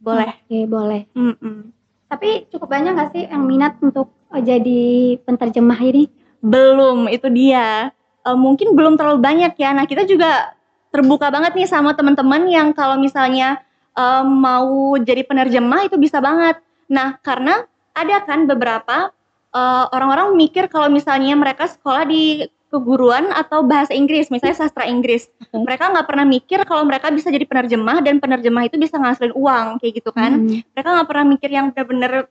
[0.00, 0.32] Boleh.
[0.46, 1.02] Oke, boleh.
[1.12, 1.74] Mm-mm.
[2.10, 4.82] Tapi cukup banyak nggak sih yang minat untuk eh, jadi
[5.22, 6.04] penterjemah ini?
[6.40, 7.92] Belum, itu dia.
[8.20, 9.72] Eh, mungkin belum terlalu banyak ya.
[9.72, 10.52] Nah, kita juga
[10.92, 13.62] terbuka banget nih sama teman-teman yang kalau misalnya
[13.96, 16.60] eh, mau jadi penerjemah itu bisa banget.
[16.90, 17.64] Nah, karena
[17.96, 19.08] ada kan beberapa
[19.50, 25.26] eh, orang-orang mikir kalau misalnya mereka sekolah di keguruan atau bahasa Inggris, misalnya sastra Inggris.
[25.50, 29.82] Mereka nggak pernah mikir kalau mereka bisa jadi penerjemah dan penerjemah itu bisa ngasilin uang
[29.82, 30.62] kayak gitu kan Hmm.
[30.70, 32.30] mereka nggak pernah mikir yang bener-bener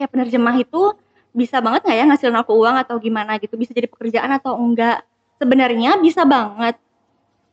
[0.00, 0.96] kayak penerjemah itu
[1.30, 5.06] bisa banget nggak ya ngasilin aku uang atau gimana gitu bisa jadi pekerjaan atau enggak
[5.38, 6.74] sebenarnya bisa banget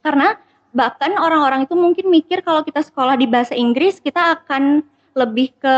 [0.01, 0.37] karena
[0.73, 4.81] bahkan orang-orang itu mungkin mikir kalau kita sekolah di bahasa Inggris kita akan
[5.13, 5.77] lebih ke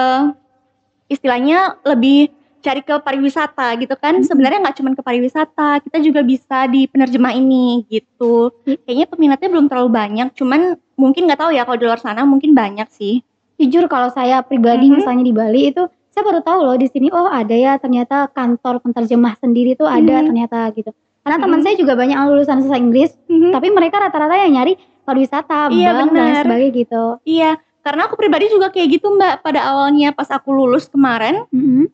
[1.09, 4.27] istilahnya lebih cari ke pariwisata gitu kan Mhm.
[4.27, 8.75] sebenarnya nggak cuma ke pariwisata kita juga bisa di penerjemah ini gitu Hmm.
[8.83, 12.51] kayaknya peminatnya belum terlalu banyak cuman mungkin nggak tahu ya kalau di luar sana mungkin
[12.51, 13.23] banyak sih
[13.59, 15.03] Jujur kalau saya pribadi Mhm.
[15.03, 18.81] misalnya di Bali itu saya baru tahu loh di sini oh ada ya ternyata kantor
[18.81, 20.27] penterjemah sendiri tuh ada Mhm.
[20.27, 20.91] ternyata gitu.
[21.19, 21.65] Karena teman Mhm.
[21.67, 26.09] saya juga banyak yang lulusan bahasa Inggris, tapi mereka rata-rata yang nyari pariwisata, Iya, bank
[26.11, 27.03] dan sebagainya gitu.
[27.27, 29.33] Iya, karena aku pribadi juga kayak gitu Mbak.
[29.43, 31.85] Pada awalnya pas aku lulus kemarin, Mhm.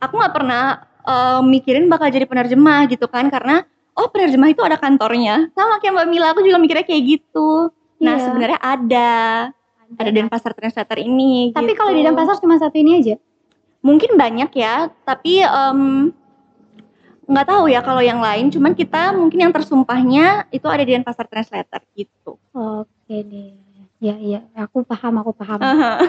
[0.00, 0.62] aku nggak pernah
[1.04, 3.60] eh, mikirin bakal jadi penerjemah gitu kan, karena
[3.92, 5.52] oh penerjemah itu ada kantornya.
[5.52, 7.68] Sama kayak Mbak Mila, aku juga mikirnya kayak gitu.
[8.00, 8.24] Nah Iya.
[8.24, 9.10] sebenarnya ada,
[10.00, 11.52] ada Denpasar Translator ini.
[11.52, 11.76] Tapi gitu.
[11.76, 13.20] kalau di Denpasar cuma satu ini aja.
[13.84, 16.08] Mungkin banyak ya, tapi em,
[17.24, 18.48] nggak tahu ya kalau yang lain.
[18.48, 22.40] Cuman kita mungkin yang tersumpahnya itu ada di Denpasar Translator gitu.
[22.50, 23.60] Oke deh.
[24.02, 25.56] Ya iya, aku paham, aku paham.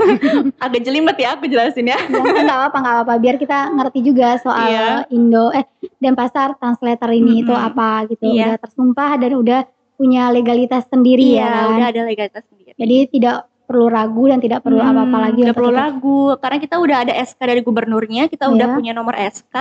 [0.63, 1.95] Agak jelimet ya aku jelasin ya.
[1.95, 4.88] Ya, nggak apa nggak apa biar kita ngerti juga soal Iya.
[5.09, 5.63] Indo eh
[5.95, 7.69] Denpasar translator ini itu Mm-mm.
[7.71, 8.35] apa gitu Iya.
[8.35, 9.59] udah tersumpah dan udah
[9.95, 12.75] punya legalitas sendiri Iya, ya kan udah ada legalitas sendiri.
[12.75, 16.19] jadi tidak perlu ragu dan tidak perlu Hmm, apa-apa lagi nggak untuk perlu kita- ragu
[16.38, 18.75] karena kita udah ada SK dari gubernurnya kita udah Iya.
[18.78, 19.56] punya nomor SK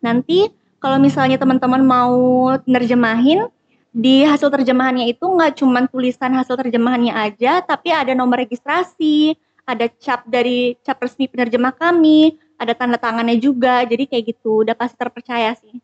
[0.00, 2.16] nanti kalau misalnya teman-teman mau
[2.64, 3.46] nerjemahin
[3.88, 9.86] di hasil terjemahannya itu nggak cuma tulisan hasil terjemahannya aja tapi ada nomor registrasi ada
[9.92, 14.94] cap dari cap resmi penerjemah kami ada tanda tangannya juga jadi kayak gitu udah pasti
[14.94, 15.76] terpercaya sih.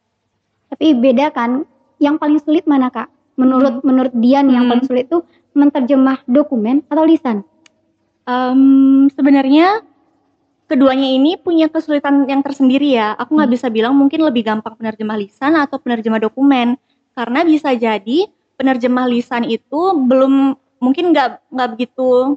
[0.68, 1.66] Tapi beda kan
[1.98, 3.06] yang paling sulit mana kak?
[3.34, 4.70] Menurut menurut Dian yang Hmm.
[4.72, 7.42] paling sulit tuh menerjemah dokumen atau lisan
[8.28, 9.80] Mmm, sebenarnya
[10.68, 13.16] keduanya ini punya kesulitan yang tersendiri ya.
[13.16, 13.56] Aku nggak Hmm.
[13.56, 16.76] bisa bilang mungkin lebih gampang penerjemah lisan atau penerjemah dokumen.
[17.16, 18.28] Karena bisa jadi
[18.60, 22.36] penerjemah lisan itu belum mungkin nggak nggak begitu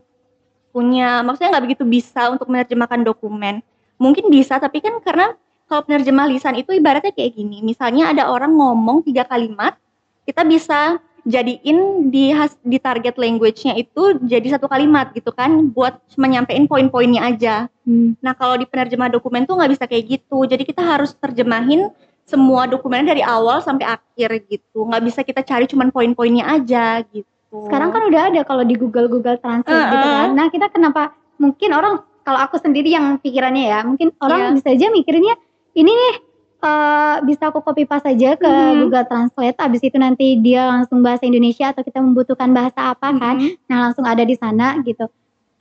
[0.72, 3.60] punya maksudnya nggak begitu bisa untuk menerjemahkan dokumen.
[4.00, 5.36] Mungkin bisa, tapi kan karena
[5.68, 9.76] kalau penerjemah lisan itu ibaratnya kayak gini, misalnya ada orang ngomong 3 kalimat,
[10.24, 16.02] kita bisa jadiin di has di target language-nya itu jadi satu kalimat gitu kan, buat
[16.14, 17.56] cuma nyampein poin-poinnya aja.
[17.86, 18.18] Hmm.
[18.20, 20.44] Nah, kalau di penerjemah dokumen tuh nggak bisa kayak gitu.
[20.46, 21.90] Jadi kita harus terjemahin
[22.26, 24.88] semua dokumennya dari awal sampai akhir gitu.
[24.88, 27.28] Nggak bisa kita cari cuman poin-poinnya aja gitu.
[27.68, 30.18] Sekarang kan udah ada kalau di Google Google Translate gitu Heeh.
[30.24, 30.30] kan.
[30.34, 34.56] Nah, kita kenapa mungkin orang kalau aku sendiri yang pikirannya ya, mungkin orang Iya.
[34.56, 35.34] bisa aja mikirnya
[35.74, 36.14] ini nih
[36.62, 38.78] eh, bisa aku copy paste aja ke Mhm.
[38.80, 43.36] Google Translate habis itu nanti dia langsung bahasa Indonesia atau kita membutuhkan bahasa apa kan.
[43.38, 43.50] Mhm.
[43.66, 45.10] Nah, langsung ada di sana gitu.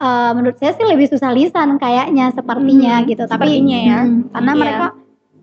[0.01, 3.23] Eh, menurut saya sih lebih susah lisan kayaknya sepertinya Hmm, gitu.
[3.25, 3.99] Tapi sepertinya ya.
[4.05, 4.61] mm, karena Iya.
[4.61, 4.87] mereka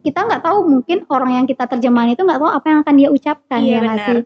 [0.01, 3.09] kita nggak tahu mungkin orang yang kita terjemahin itu nggak tahu apa yang akan dia
[3.11, 3.99] ucapkan Iya, ya benar.
[4.01, 4.21] sih?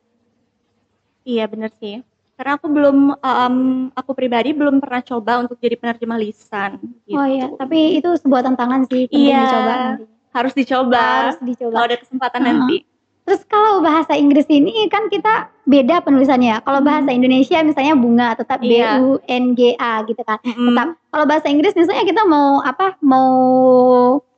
[1.27, 1.95] Iya bener sih.
[2.39, 7.13] Karena aku belum, mmm, aku pribadi belum pernah coba untuk jadi penerjemah lisan gitu.
[7.13, 9.45] Oh iya, tapi itu sebuah tantangan sih Iya.
[9.45, 10.05] dicoba nanti.
[10.31, 11.75] Harus dicoba Harus kalau dicoba.
[11.83, 12.51] ada kesempatan Heeh.
[12.55, 12.77] nanti.
[13.21, 16.65] Terus kalau bahasa Inggris ini kan kita beda penulisannya.
[16.65, 16.87] Kalau Mhm.
[16.87, 18.97] bahasa Indonesia misalnya bunga tetap B Iya.
[18.97, 20.41] U N G A gitu kan.
[20.41, 20.73] Mhm.
[20.73, 20.87] Tetap.
[21.11, 22.97] Kalau bahasa Inggris misalnya kita mau apa?
[22.99, 23.29] Mau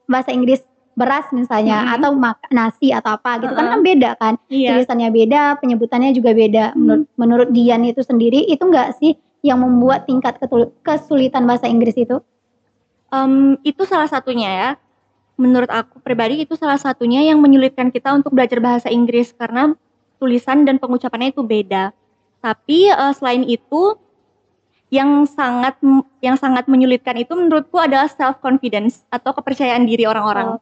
[0.03, 0.59] bahasa Inggris
[0.93, 1.93] beras misalnya Mhm.
[1.95, 3.73] atau mak nasi atau apa gitu kan Heeh.
[3.73, 4.33] kan beda kan.
[4.45, 4.69] Iya.
[4.75, 6.65] Tulisannya beda, penyebutannya juga beda.
[6.75, 10.37] Menurut menurut Dian itu sendiri itu enggak sih yang membuat tingkat
[10.81, 12.19] kesulitan bahasa Inggris itu?
[13.09, 14.69] Mmm, itu salah satunya ya.
[15.43, 19.75] Menurut aku pribadi itu salah satunya yang menyulitkan kita untuk belajar bahasa Inggris karena
[20.23, 21.91] tulisan dan pengucapannya itu beda.
[22.39, 23.99] Tapi, eee, selain itu
[24.87, 25.75] yang sangat
[26.23, 30.55] yang sangat menyulitkan itu menurutku adalah self confidence atau kepercayaan diri orang-orang.
[30.55, 30.61] Oh.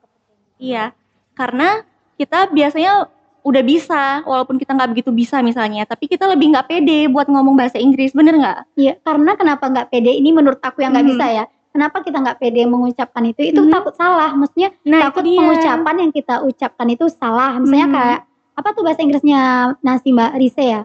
[0.58, 0.96] Iya,
[1.38, 1.86] karena
[2.18, 7.10] kita biasanya udah bisa walaupun kita nggak begitu bisa misalnya, tapi kita lebih nggak pede
[7.10, 8.78] buat ngomong bahasa Inggris, bener nggak?
[8.78, 11.14] Iya, karena kenapa nggak pede ini menurut aku yang nggak Mhm.
[11.18, 11.46] bisa ya.
[11.72, 13.48] Kenapa kita nggak pede mengucapkan itu?
[13.48, 13.72] Itu Mhm.
[13.72, 14.36] takut salah.
[14.36, 17.56] Maksudnya Nah, takut pengucapan yang kita ucapkan itu salah.
[17.56, 17.96] Misalnya Mhm.
[17.96, 19.42] kayak apa tuh bahasa Inggrisnya
[19.80, 20.82] nasi Mbak Rise ya?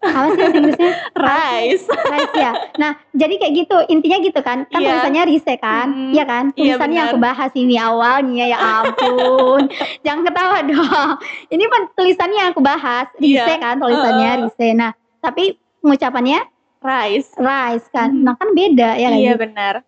[0.00, 0.92] Apa sih bahasa Inggrisnya?
[1.28, 1.84] Rice.
[1.88, 2.52] Rice ya.
[2.74, 3.76] Nah, jadi kayak gitu.
[3.86, 4.58] Intinya gitu kan.
[4.64, 4.88] Kan Iya.
[4.90, 5.86] tulisannya Rise kan?
[5.88, 6.10] Mhm.
[6.12, 6.44] Iya kan?
[6.46, 7.16] Iya, Tulisannya yang benar.
[7.16, 9.60] aku bahas ini awalnya ya ampun.
[10.04, 11.12] Jangan ketawa dong.
[11.48, 13.12] Ini tulisannya yang aku bahas.
[13.14, 13.60] Rise Iya.
[13.60, 14.40] kan tulisannya Heeh.
[14.48, 14.68] Rise.
[14.72, 15.44] Nah, tapi
[15.80, 16.40] pengucapannya
[16.80, 17.32] Rice.
[17.34, 18.08] rice kan.
[18.10, 18.24] Mhm.
[18.24, 19.84] Nah, kan beda ya Iya benar.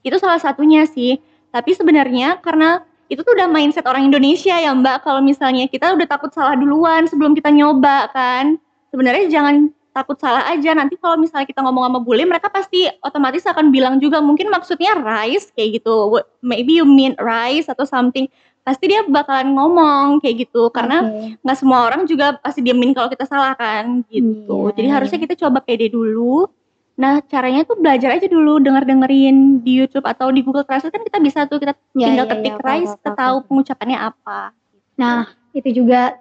[0.00, 1.20] Itu salah satunya sih.
[1.50, 6.06] Tapi sebenarnya karena itu tuh udah mindset orang Indonesia ya Mbak, kalau misalnya kita udah
[6.06, 8.54] takut salah duluan sebelum kita nyoba kan.
[8.94, 13.42] Sebenarnya jangan takut salah aja, nanti kalau misalnya kita ngomong sama bule mereka pasti otomatis
[13.42, 18.30] akan bilang juga mungkin maksudnya rice kayak gitu, "What maybe you mean rice atau something."
[18.62, 21.02] Pasti dia bakalan ngomong kayak gitu, karena
[21.42, 24.70] nggak semua orang juga pasti diemin kalau kita salah kan, gitu.
[24.70, 26.46] Iya, Jadi harusnya kita coba pede dulu.
[27.00, 31.18] Nah, caranya tuh belajar aja dulu, denger-dengerin di YouTube atau di Google Translate kan kita
[31.18, 34.52] bisa tuh, kita Iya, tinggal iya, ketik iya, rice, kita tahu pengucapannya apa.
[35.00, 35.24] Nah,
[35.56, 36.20] itu juga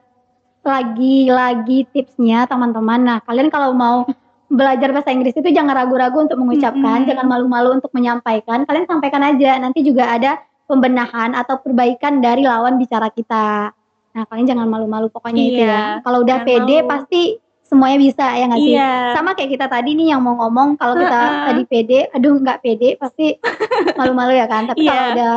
[0.63, 2.99] lagi-lagi tipsnya teman-teman.
[3.03, 4.07] Nah, kalian kalau mau
[4.49, 7.07] belajar bahasa Inggris itu jangan ragu-ragu untuk mengucapkan, Mhm.
[7.11, 8.63] jangan malu-malu untuk menyampaikan.
[8.63, 13.75] Kalian sampaikan aja, nanti juga ada pembenahan atau perbaikan dari lawan bicara kita.
[14.09, 15.81] Nah, kalian jangan malu-malu pokoknya itu Iya, ya.
[16.01, 16.89] Kalau udah pede malu.
[16.89, 17.21] pasti
[17.69, 18.73] semuanya bisa ya nggak sih?
[18.73, 18.91] Iya.
[19.13, 21.45] Sama kayak kita tadi nih yang mau ngomong kalau kita Heeh.
[21.45, 23.37] tadi pede, aduh nggak pede pasti
[23.99, 24.65] malu-malu ya kan.
[24.65, 25.13] Tapi kalau Iya.
[25.13, 25.35] udah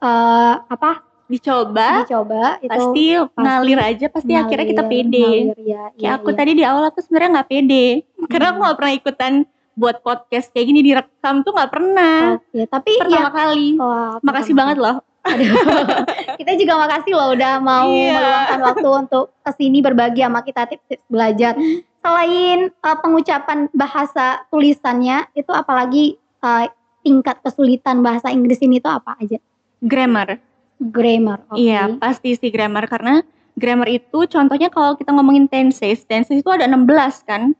[0.00, 0.90] eh, apa
[1.26, 3.04] Dicoba, dicoba itu pasti
[3.38, 5.22] ngalir aja, pasti akhirnya kita ngalir, pede.
[5.22, 6.36] ngalir, ya, Kayak iya, aku iya.
[6.36, 7.86] tadi di awal aku sebenarnya nggak pede,
[8.26, 8.64] karena aku Hmm.
[8.66, 9.32] nggak pernah ikutan
[9.72, 12.18] buat podcast kayak gini direkam tuh nggak pernah.
[12.34, 13.68] Oke, tapi ya Pertama kali.
[13.78, 14.96] wah, Makasih pertama banget loh.
[15.20, 15.52] Aduh.
[16.40, 18.16] kita juga makasih loh udah mau Iya.
[18.16, 21.52] meluangkan waktu untuk ke sini berbagi sama kita tips-tips belajar.
[22.00, 26.64] Selain uh, pengucapan bahasa tulisannya, itu apalagi uh,
[27.00, 29.36] tingkat kesulitan bahasa Inggris ini tuh apa aja?
[29.80, 30.40] Grammar.
[30.78, 31.44] Grammar.
[31.46, 31.60] oke.
[31.60, 33.20] Iya, pasti sih grammar karena
[33.52, 36.88] grammar itu contohnya kalau kita ngomongin tenses, tenses itu ada 16
[37.22, 37.52] kan.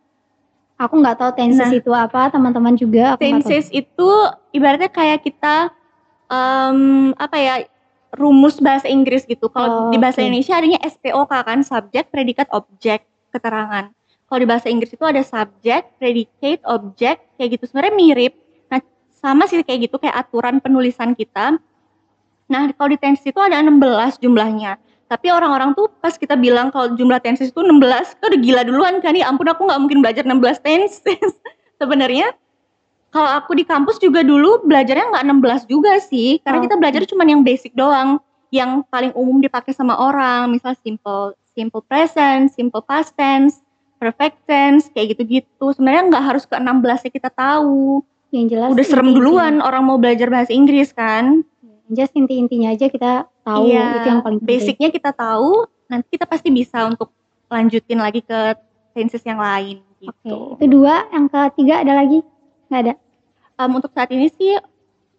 [0.81, 1.77] Aku nggak tahu tenses Nah.
[1.77, 3.21] itu apa, teman-teman juga aku.
[3.21, 4.09] Tenses itu
[4.51, 5.69] ibaratnya kayak kita
[6.31, 6.79] em,
[7.19, 7.55] apa ya
[8.15, 9.51] rumus bahasa Inggris gitu.
[9.51, 10.27] Kalau Oh, di bahasa oke.
[10.27, 13.91] Indonesia adanya SPOK kan, subjek, predikat, objek, keterangan.
[14.27, 17.71] Kalau di bahasa Inggris itu ada subjek, predicate, objek, kayak gitu.
[17.71, 18.33] Sebenarnya mirip.
[18.71, 18.79] Nah,
[19.11, 21.59] sama sih kayak gitu kayak aturan penulisan kita.
[22.51, 24.79] Nah, kalau di tenses itu ada 16 jumlahnya.
[25.11, 27.75] Tapi orang-orang tuh pas kita bilang kalau jumlah tenses itu 16,
[28.15, 29.15] itu udah gila duluan kan.
[29.15, 31.35] Ya ampun aku nggak mungkin belajar 16 tenses.
[31.83, 32.31] Sebenarnya
[33.11, 36.65] Kalau aku di kampus juga dulu belajarnya nggak 16 juga sih, karena Oh.
[36.65, 41.83] kita belajar cuma yang basic doang, yang paling umum dipakai sama orang, misal simple simple
[41.83, 43.59] present, simple past tense,
[43.99, 45.75] perfect tense, kayak gitu-gitu.
[45.75, 48.01] Sebenarnya nggak harus ke 16 ya kita tahu.
[48.31, 51.43] Yang jelas Udah serem duluan orang mau belajar bahasa Inggris kan.
[51.91, 54.55] Just inti-intinya aja kita tahu Iya, itu yang paling penting.
[54.63, 57.11] basicnya kita tahu, nanti kita pasti bisa untuk
[57.51, 58.55] lanjutin lagi ke
[58.95, 60.55] tenses yang lain Oke, gitu.
[60.55, 61.11] itu dua.
[61.11, 62.23] Yang ketiga ada lagi?
[62.71, 62.95] Nggak ada.
[63.61, 64.57] Em, untuk saat ini sih,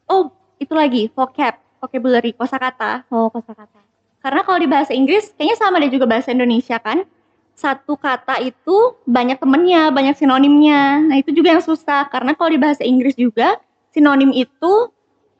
[0.07, 3.03] oh itu lagi vocab, vocabulary, kosakata.
[3.11, 3.83] Oh, kosakata.
[4.21, 7.03] Karena kalau di bahasa Inggris, kayaknya sama deh juga bahasa Indonesia kan.
[7.51, 11.03] Satu kata itu banyak temennya, banyak sinonimnya.
[11.05, 13.59] Nah itu juga yang susah, karena kalau di bahasa Inggris juga,
[13.91, 14.89] sinonim itu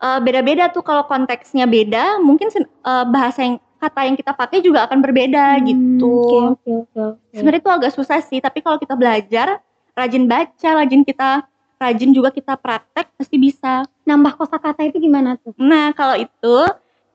[0.02, 4.86] eh, beda-beda tuh kalau konteksnya beda, mungkin eh, bahasa yang kata yang kita pakai juga
[4.86, 6.14] akan berbeda Hmm, gitu.
[6.54, 6.74] Oke.
[6.94, 7.34] oke.
[7.34, 9.58] Sebenarnya itu agak susah sih, tapi kalau kita belajar,
[9.98, 11.46] rajin baca, rajin kita
[11.82, 13.82] rajin juga kita praktek pasti bisa.
[14.06, 15.58] Nambah kosakata itu gimana tuh?
[15.58, 16.58] Nah, kalau itu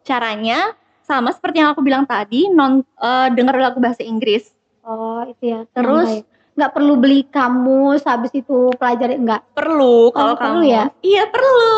[0.03, 0.75] caranya
[1.07, 4.51] sama seperti yang aku bilang tadi, non eh, dengar lagu bahasa Inggris.
[4.83, 5.61] Oh, itu ya.
[5.71, 6.27] Terus
[6.57, 9.45] nggak perlu beli kamus habis itu pelajari enggak.
[9.53, 10.85] perlu kalau Oh, perlu kamu ya?
[11.05, 11.75] Iya, perlu.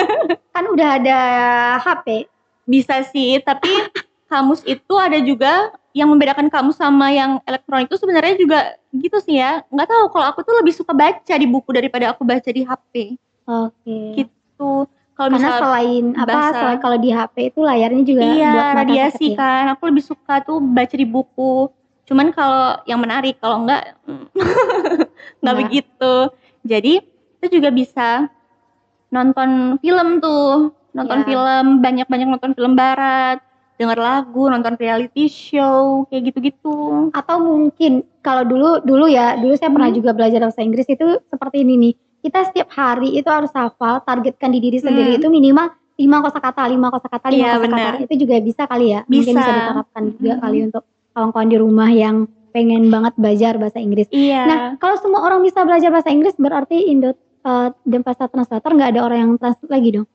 [0.54, 1.18] Kan udah ada
[1.78, 2.26] HP.
[2.64, 3.68] Bisa sih, tapi
[4.34, 5.52] kamus itu ada juga
[5.92, 8.58] yang membedakan kamus sama yang elektronik itu sebenarnya juga
[8.90, 9.62] gitu sih ya.
[9.68, 13.14] Nggak tahu kalau aku tuh lebih suka baca di buku daripada aku baca di HP.
[13.46, 13.98] Oke.
[14.18, 14.72] Gitu.
[15.14, 18.74] Kalau Karena selain apa bahasa- selain kalau di HP itu layarnya juga buat Iya, mata
[18.76, 19.38] radiasi kecil.
[19.38, 19.64] kan.
[19.70, 21.70] Aku lebih suka tuh baca di buku.
[22.04, 24.98] Cuman kalau yang menarik, kalau enggak mm, nggak
[25.40, 25.56] Nggak.
[25.56, 26.14] begitu.
[26.64, 26.92] Jadi
[27.38, 28.08] kita juga bisa
[29.08, 31.26] nonton film tuh, nonton Iya.
[31.28, 33.38] film, banyak-banyak nonton film barat,
[33.74, 37.10] denger lagu, nonton reality show, kayak gitu-gitu.
[37.10, 39.98] Atau mungkin kalau dulu dulu ya, dulu saya pernah Hmm.
[39.98, 41.92] juga belajar bahasa Inggris itu seperti ini nih.
[42.24, 45.18] Kita setiap hari itu harus hafal, targetkan di diri sendiri Hmm.
[45.20, 47.90] itu minimal 5 kosakata, 5 kosakata, 5 Iya, kosakata.
[48.02, 49.00] Itu juga bisa kali ya.
[49.06, 49.40] Mungkin Bisa.
[49.42, 50.42] bisa diterapkan juga Hmm.
[50.42, 50.82] kali untuk
[51.14, 52.16] kawan-kawan di rumah yang
[52.50, 54.06] pengen banget belajar bahasa Inggris.
[54.14, 54.42] Iya.
[54.46, 59.00] Nah, kalau semua orang bisa belajar bahasa Inggris berarti Indo uh, Denpasar Translator nggak ada
[59.02, 60.06] orang yang translate lagi dong.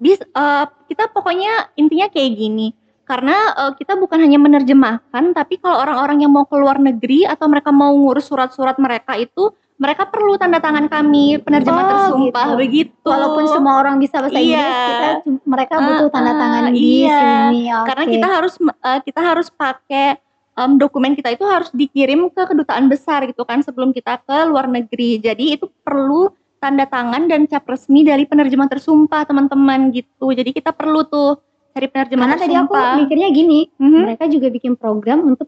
[0.00, 2.72] Bis eh, kita pokoknya intinya kayak gini
[3.04, 7.46] karena eh, kita bukan hanya menerjemahkan tapi kalau orang-orang yang mau ke luar negeri atau
[7.46, 12.60] mereka mau ngurus surat-surat mereka itu mereka perlu tanda tangan kami penerjemah Oh, tersumpah gitu.
[12.60, 14.60] begitu Walaupun semua orang bisa bahasa Iya.
[14.60, 15.08] Inggris, kita
[15.48, 17.20] mereka butuh Ah, tanda tangan ah, di iya.
[17.48, 17.60] sini.
[17.88, 18.12] karena Oke.
[18.12, 20.06] kita harus eh, kita harus pakai
[20.52, 24.68] em, dokumen kita itu harus dikirim ke kedutaan besar gitu kan sebelum kita ke luar
[24.68, 26.28] negeri jadi itu perlu
[26.60, 31.40] tanda tangan dan cap resmi dari penerjemah tersumpah teman-teman gitu jadi kita perlu tuh
[31.72, 34.00] cari penerjemah Karena tadi aku tersumpah mikirnya gini, Mhm.
[34.04, 35.46] mereka juga bikin program untuk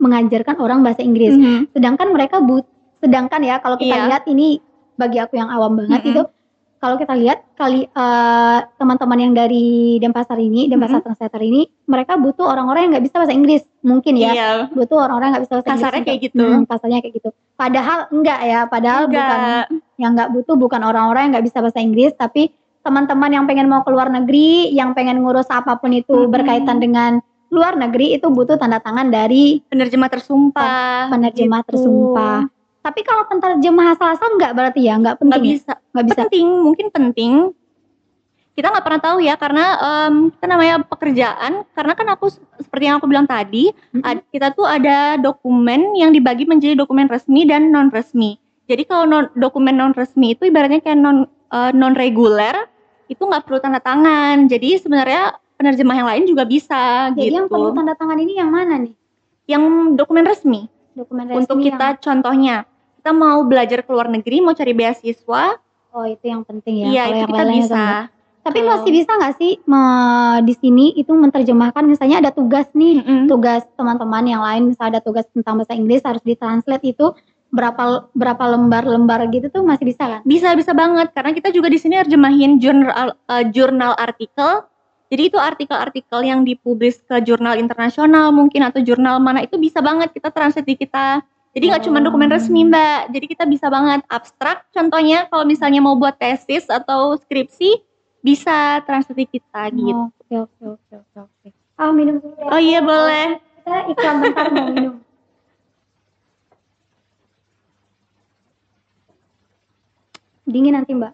[0.00, 1.36] mengajarkan orang bahasa Inggris.
[1.36, 1.76] Mhm.
[1.76, 2.64] Sedangkan mereka but,
[3.04, 4.04] sedangkan ya kalau kita Iya.
[4.08, 4.58] lihat ini
[4.96, 6.10] bagi aku yang awam banget Mhm.
[6.10, 6.22] itu,
[6.82, 12.42] kalau kita lihat kali eh, teman-teman yang dari Denpasar ini, Denpasar Translator ini, mereka butuh
[12.42, 14.34] orang-orang yang nggak bisa bahasa Inggris, mungkin ya.
[14.34, 15.78] Iya, Butuh orang-orang yang nggak bisa bahasa Inggris.
[15.86, 16.42] Kasarnya kayak gitu.
[16.42, 17.28] Hmm, kasarnya kayak gitu.
[17.54, 19.66] Padahal enggak ya, padahal bukan enggak.
[20.02, 22.50] yang nggak butuh bukan orang-orang yang nggak bisa bahasa Inggris, tapi
[22.82, 26.34] teman-teman yang pengen mau ke luar negeri, yang pengen ngurus apa pun itu Mhm.
[26.34, 31.12] berkaitan dengan luar negeri itu butuh tanda tangan dari Penerjemah tersumpah.
[31.14, 31.68] penerjemah gitu.
[31.70, 32.48] tersumpah.
[32.82, 35.52] Tapi kalau penerjemah asal-asal nggak berarti ya, nggak Nggak penting, ya?
[35.54, 35.72] bisa.
[35.94, 36.20] nggak bisa.
[36.26, 37.32] Penting, mungkin penting.
[38.52, 41.52] Kita nggak pernah tahu ya karena em, kita namanya pekerjaan.
[41.72, 42.26] Karena kan aku
[42.58, 44.02] seperti yang aku bilang tadi, Mhm.
[44.02, 48.36] ad- kita tuh ada dokumen yang dibagi menjadi dokumen resmi dan non resmi.
[48.66, 52.66] Jadi kalau non- dokumen non resmi itu ibaratnya kayak non non reguler,
[53.06, 54.48] itu nggak perlu tanda tangan.
[54.48, 57.36] Jadi sebenarnya penerjemah yang lain juga bisa Jadi gitu.
[57.38, 58.92] yang perlu tanda tangan ini yang mana nih?
[59.46, 59.62] Yang
[59.94, 60.66] dokumen resmi.
[60.92, 62.56] Dokumen resmi Untuk yang- kita contohnya,
[63.02, 65.58] kita mau belajar ke luar negeri, mau cari beasiswa,
[65.90, 66.86] oh itu yang penting ya.
[66.86, 67.84] iya Kalau itu yang kita bisa.
[68.42, 73.02] Tapi Kalau- masih bisa nggak sih me- di sini itu menerjemahkan misalnya ada tugas nih
[73.02, 73.26] Mm-mm.
[73.26, 77.10] tugas teman-teman yang lain misalnya ada tugas tentang bahasa Inggris harus ditranslate itu
[77.50, 80.20] berapa berapa lembar-lembar gitu tuh masih bisa kan?
[80.22, 84.62] Bisa bisa banget karena kita juga di sini nerjemahin jurnal eh, jurnal artikel.
[85.06, 90.14] Jadi itu artikel-artikel yang dipublis ke jurnal internasional mungkin atau jurnal mana itu bisa banget
[90.14, 91.20] kita translate di kita.
[91.52, 92.34] Jadi nggak cuma dokumen Oh.
[92.40, 93.12] resmi mbak.
[93.12, 94.64] Jadi kita bisa banget abstrak.
[94.72, 97.76] Contohnya kalau misalnya mau buat tesis atau skripsi
[98.24, 100.08] bisa translate kita gitu.
[100.08, 101.48] Oh, Oke oke oke oke oke.
[101.76, 102.48] Ah minum dulu ya.
[102.48, 103.36] Oh iya boleh.
[103.36, 104.94] Kita iklan bentar mau minum.
[110.48, 111.12] Dingin nanti mbak.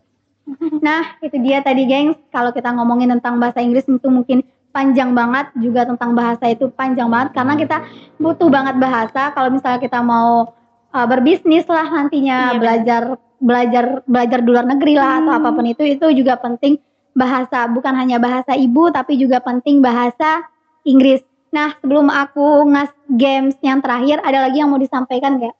[0.81, 2.17] Nah itu dia tadi gengs.
[2.31, 4.47] Kalau kita ngomongin tentang bahasa Inggris itu mungkin
[4.79, 5.51] panjang banget.
[5.59, 7.35] Juga tentang bahasa itu panjang banget.
[7.35, 7.83] Karena kita
[8.23, 9.35] butuh banget bahasa.
[9.35, 10.55] Kalau misalnya kita mau
[10.95, 13.03] uh, berbisnis lah nantinya Iya, belajar
[13.39, 15.39] belajar belajar di luar negeri lah atau Hmm.
[15.43, 16.79] apa pun itu itu juga penting
[17.15, 20.47] bahasa bukan hanya bahasa ibu tapi juga penting bahasa
[20.83, 21.23] Inggris.
[21.55, 25.55] Nah sebelum aku ngas games yang terakhir ada lagi yang mau disampaikan nggak?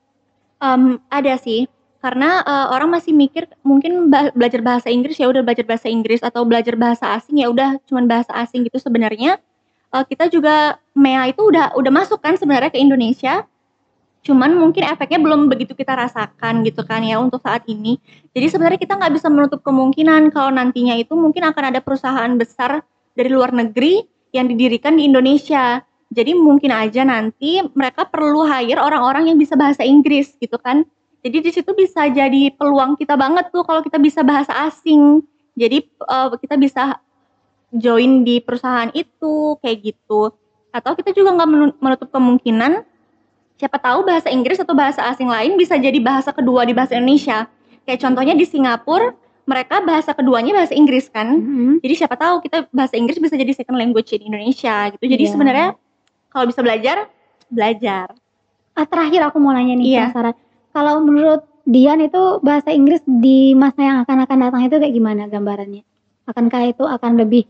[0.59, 5.67] Em, ada sih, karena eh, orang masih mikir mungkin belajar bahasa Inggris ya udah belajar
[5.67, 9.39] bahasa Inggris atau belajar bahasa asing ya udah cuman bahasa asing gitu sebenarnya.
[9.89, 13.43] eh, kita juga MEA itu udah udah masuk kan sebenarnya ke Indonesia.
[14.21, 17.97] Cuman mungkin efeknya belum begitu kita rasakan gitu kan ya untuk saat ini.
[18.35, 22.83] Jadi sebenarnya kita nggak bisa menutup kemungkinan kalau nantinya itu mungkin akan ada perusahaan besar
[23.15, 24.03] dari luar negeri
[24.35, 25.81] yang didirikan di Indonesia.
[26.09, 30.85] Jadi mungkin aja nanti mereka perlu hire orang-orang yang bisa bahasa Inggris gitu kan.
[31.19, 35.19] Jadi di situ bisa jadi peluang kita banget tuh kalau kita bisa bahasa asing.
[35.53, 36.97] Jadi eh, kita bisa
[37.69, 40.31] join di perusahaan itu kayak gitu.
[40.69, 42.85] Atau kita juga nggak menu- menutup kemungkinan
[43.55, 47.45] siapa tahu bahasa Inggris atau bahasa asing lain bisa jadi bahasa kedua di bahasa Indonesia.
[47.83, 49.11] Kayak contohnya di Singapura
[49.43, 51.27] mereka bahasa keduanya bahasa Inggris kan.
[51.81, 55.03] Jadi siapa tahu kita bahasa Inggris bisa jadi second language di Indonesia gitu.
[55.03, 55.31] Jadi Iya.
[55.33, 55.67] sebenarnya
[56.29, 57.09] kalau bisa belajar,
[57.49, 58.13] belajar.
[58.77, 60.13] Ah, terakhir aku mau nanya nih Iya.
[60.13, 60.35] penasaran.
[60.79, 65.27] Kalau menurut Dian itu bahasa Inggris di masa yang akan akan datang itu kayak gimana
[65.27, 65.83] gambarannya?
[66.23, 67.43] Akankah itu akan lebih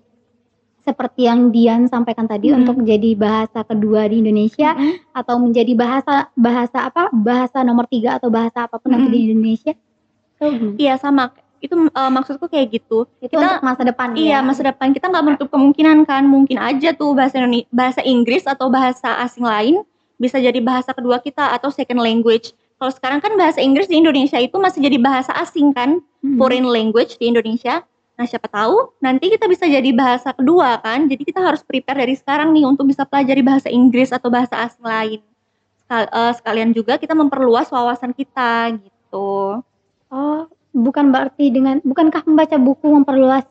[0.82, 2.58] seperti yang Dian sampaikan tadi Mhm.
[2.58, 4.74] untuk menjadi bahasa kedua di Indonesia
[5.14, 9.14] atau menjadi bahasa bahasa apa bahasa nomor tiga atau bahasa apa pun nanti Mhm.
[9.14, 9.74] di Indonesia?
[10.76, 11.30] Iya sama.
[11.62, 13.06] Itu eh, maksudku kayak gitu.
[13.22, 14.44] Itu Kita- untuk masa depan Iya ya.
[14.44, 18.74] masa depan kita nggak menutup kemungkinan kan mungkin aja tuh bahasa Indone- bahasa Inggris atau
[18.74, 19.86] bahasa asing lain
[20.18, 22.58] bisa jadi bahasa kedua kita atau second language.
[22.80, 26.40] Kalau sekarang kan bahasa Inggris di Indonesia itu masih jadi bahasa asing kan, Mhm.
[26.40, 27.84] foreign language di Indonesia.
[28.16, 31.12] Nah siapa tahu nanti kita bisa jadi bahasa kedua kan.
[31.12, 34.84] Jadi kita harus prepare dari sekarang nih untuk bisa pelajari bahasa Inggris atau bahasa asing
[34.84, 35.20] lain.
[35.84, 39.60] Sekal- eh, sekalian juga kita memperluas wawasan kita gitu.
[40.10, 43.44] Oh, bukan berarti dengan bukankah membaca buku memperluas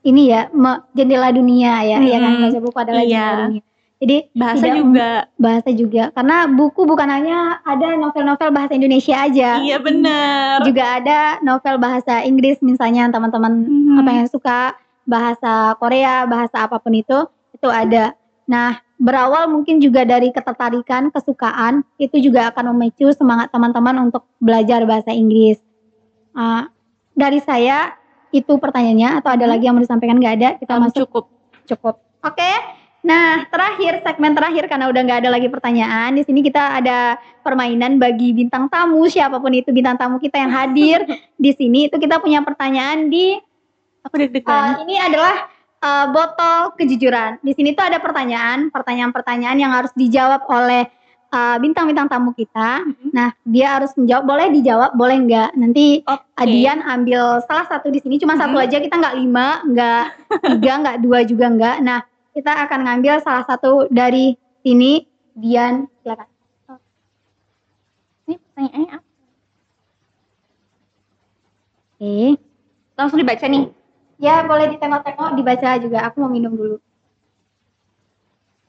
[0.00, 0.48] ini ya
[0.94, 3.16] jendela dunia ya, ya kan Hmm, membaca buku adalah iya.
[3.20, 3.64] jendela dunia.
[3.96, 5.08] Jadi Bahasa Tidak juga.
[5.40, 9.56] bahasa juga karena buku bukan hanya ada novel-novel bahasa Indonesia aja.
[9.56, 10.60] Iya benar.
[10.68, 13.96] Juga ada novel bahasa Inggris misalnya teman-teman Mhm.
[13.96, 14.76] apa yang suka
[15.08, 17.24] bahasa Korea, bahasa apa pun itu
[17.56, 18.12] itu ada.
[18.44, 24.84] Nah, berawal mungkin juga dari ketertarikan, kesukaan itu juga akan memicu semangat teman-teman untuk belajar
[24.84, 25.56] bahasa Inggris.
[26.30, 26.68] Ah,
[27.16, 27.96] dari saya
[28.28, 29.52] itu pertanyaannya atau ada Mhm.
[29.56, 30.48] lagi yang mau disampaikan nggak ada?
[30.60, 31.24] Kita Em, masuk cukup.
[31.64, 31.96] cukup.
[32.20, 32.75] Oke.
[33.06, 36.18] Nah, terakhir segmen terakhir karena udah nggak ada lagi pertanyaan.
[36.18, 37.14] Di sini kita ada
[37.46, 41.06] permainan bagi bintang tamu siapa pun itu bintang tamu kita yang hadir
[41.38, 43.38] di sini itu kita punya pertanyaan di
[44.02, 44.82] Aku uh, deg-degan.
[44.82, 45.46] ini adalah
[45.78, 47.38] uh, botol kejujuran.
[47.46, 50.90] Di sini tuh ada pertanyaan, pertanyaan-pertanyaan yang harus dijawab oleh
[51.30, 52.82] uh, bintang-bintang tamu kita.
[52.82, 53.14] Mhm.
[53.14, 55.50] Nah, dia harus menjawab, boleh dijawab, boleh enggak.
[55.54, 56.26] Nanti Oke.
[56.36, 58.64] Adian ambil salah satu di sini, cuma satu Mhm.
[58.66, 60.04] aja kita nggak lima, nggak
[60.58, 61.76] tiga, nggak dua juga nggak.
[61.86, 62.00] Nah,
[62.36, 65.08] kita akan ngambil salah satu dari sini.
[65.32, 66.28] Dian, silakan.
[68.28, 69.08] Ini pertanyaannya apa?
[71.96, 72.16] Oke.
[72.96, 73.64] Langsung dibaca nih.
[74.16, 75.98] Ya, boleh ditengok-tengok, dibaca juga.
[76.08, 76.76] Aku mau minum dulu.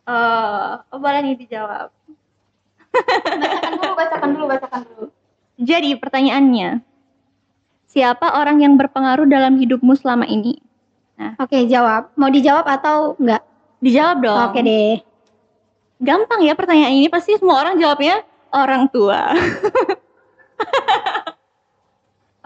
[0.07, 1.91] Eh, oh, boleh nih dijawab.
[2.91, 5.05] Bacakan dulu, bacakan dulu, bacakan dulu.
[5.59, 6.83] Jadi pertanyaannya,
[7.87, 10.59] siapa orang yang berpengaruh dalam hidupmu selama ini?
[11.39, 12.13] Oke, jawab.
[12.13, 13.41] Mau dijawab atau enggak?
[13.79, 14.39] Dijawab dong.
[14.49, 14.93] Oke deh.
[15.97, 18.21] Gampang ya pertanyaan ini pasti semua orang jawabnya
[18.53, 19.33] orang tua.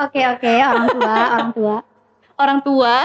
[0.02, 1.76] Oke, oke, orang tua, orang tua.
[2.42, 2.96] orang tua,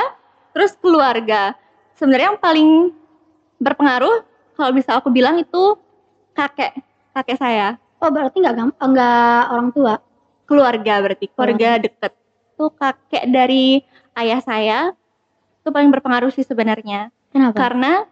[0.57, 1.53] terus keluarga.
[1.93, 2.71] Sebenarnya yang paling
[3.61, 4.25] berpengaruh
[4.57, 5.77] kalau bisa aku bilang itu
[6.33, 6.73] kakek,
[7.13, 7.77] kakek saya.
[8.01, 9.95] Oh, berarti enggak gam- enggak orang tua.
[10.47, 12.15] keluarga berarti keluarga deket
[12.55, 13.83] tuh kakek dari
[14.15, 14.95] ayah saya
[15.59, 17.59] itu paling berpengaruh sih sebenarnya Kenapa?
[17.59, 18.07] karena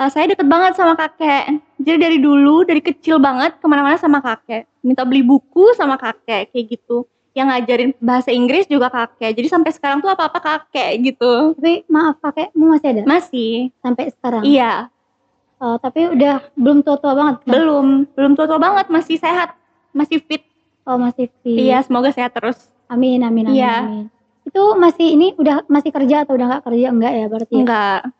[0.00, 4.18] uh, saya deket banget sama kakek jadi dari dulu dari kecil banget ke mana-mana sama
[4.18, 9.46] kakek minta beli buku sama kakek kayak gitu yang ngajarin bahasa Inggris juga kakek jadi
[9.46, 14.42] sampai sekarang tuh apa-apa kakek gitu Tapi maaf, kakekmu masih ada masih sampai sekarang.
[14.42, 14.88] iya
[15.60, 17.52] Oh, tapi udah belum tua-tua banget kan?
[17.52, 17.86] belum
[18.16, 19.52] belum tua-tua banget masih sehat
[19.92, 20.40] masih fit
[20.88, 21.60] Oh, masih fit.
[21.60, 22.56] iya semoga sehat terus
[22.88, 23.76] Amin, amin, amin, Iya.
[23.84, 24.04] amin.
[24.42, 27.52] Itu masih ini udah masih kerja atau udah nggak kerja enggak ya berarti?
[27.52, 27.60] ya?
[27.60, 28.19] enggak oke.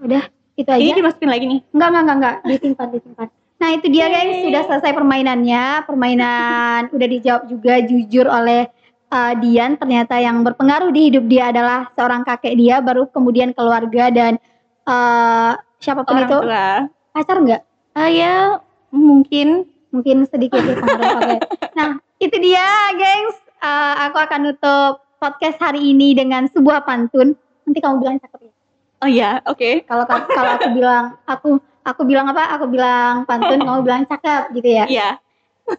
[0.00, 0.24] Udah
[0.58, 0.80] itu aja.
[0.82, 2.36] ini dimasukin lagi nih Enggak, enggak, enggak, enggak.
[2.44, 3.28] Disimpan, disimpan.
[3.60, 4.44] Nah, itu dia guys, Yeay.
[4.48, 5.64] sudah selesai permainannya.
[5.84, 8.68] Permainan udah dijawab juga jujur oleh
[9.12, 9.76] uh, Dian.
[9.76, 14.40] Ternyata yang berpengaruh di hidup dia adalah seorang kakek dia, baru kemudian keluarga dan
[14.88, 16.38] uh, siapa pun orang itu.
[16.40, 16.68] tua
[17.10, 17.62] Pacar enggak?
[17.92, 18.62] Ah ya
[18.94, 21.18] mungkin Mungkin sedikit berpengaruh.
[21.18, 21.36] Oke.
[21.78, 22.66] Nah, itu dia,
[22.98, 23.38] gengs.
[23.60, 27.36] Eh, aku akan nutup podcast hari ini dengan sebuah pantun.
[27.66, 28.52] Nanti kamu bilang cakep ya.
[29.00, 29.88] Oh iya, oke.
[29.88, 32.60] Kalau kalau aku bilang aku aku bilang apa?
[32.60, 34.84] Aku bilang pantun, kamu bilang cakep gitu ya.
[34.84, 35.08] Iya,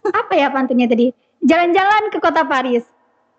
[0.10, 1.14] Apa ya pantunnya tadi?
[1.46, 2.86] Jalan-jalan ke kota Paris.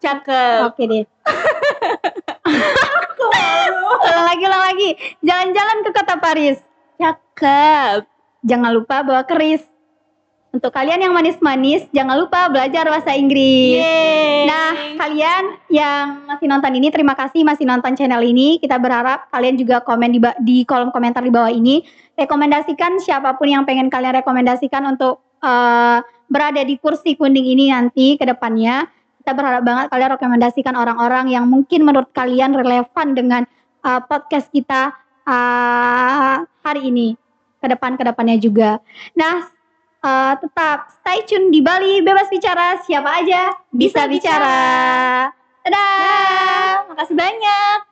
[0.03, 0.67] cakep.
[0.67, 1.07] Oke deh.
[4.03, 4.91] ulang lagi, ulang lagi.
[5.23, 6.59] Jalan-jalan ke kota Paris.
[6.99, 8.03] Cakep.
[8.43, 9.63] Jangan lupa bawa keris.
[10.53, 13.81] Untuk kalian yang manis-manis, jangan lupa belajar bahasa Inggris.
[13.81, 14.45] Yeay.
[14.45, 18.61] Nah, kalian yang masih nonton ini, terima kasih masih nonton channel ini.
[18.61, 21.81] Kita berharap kalian juga komen di, di kolom komentar di bawah ini.
[22.21, 28.21] Rekomendasikan siapa pun yang pengen kalian rekomendasikan untuk eh, berada di kursi kuning ini nanti
[28.21, 28.85] ke depannya.
[29.25, 33.43] Kita berharap banget kalian rekomendasikan orang-orang yang mungkin menurut kalian relevan dengan
[33.89, 34.93] eh, podcast kita
[35.25, 37.17] eh, hari ini.
[37.57, 38.77] Ke depan ke depannya juga.
[39.17, 39.62] Nah,
[40.03, 42.79] eh, tetap stay tune di Bali Bebas Bicara.
[42.83, 44.11] Siapa aja bisa Bisa bicara.
[44.11, 44.59] bicara.
[45.63, 45.99] Dadah.
[46.03, 47.92] Dah, makasih banyak.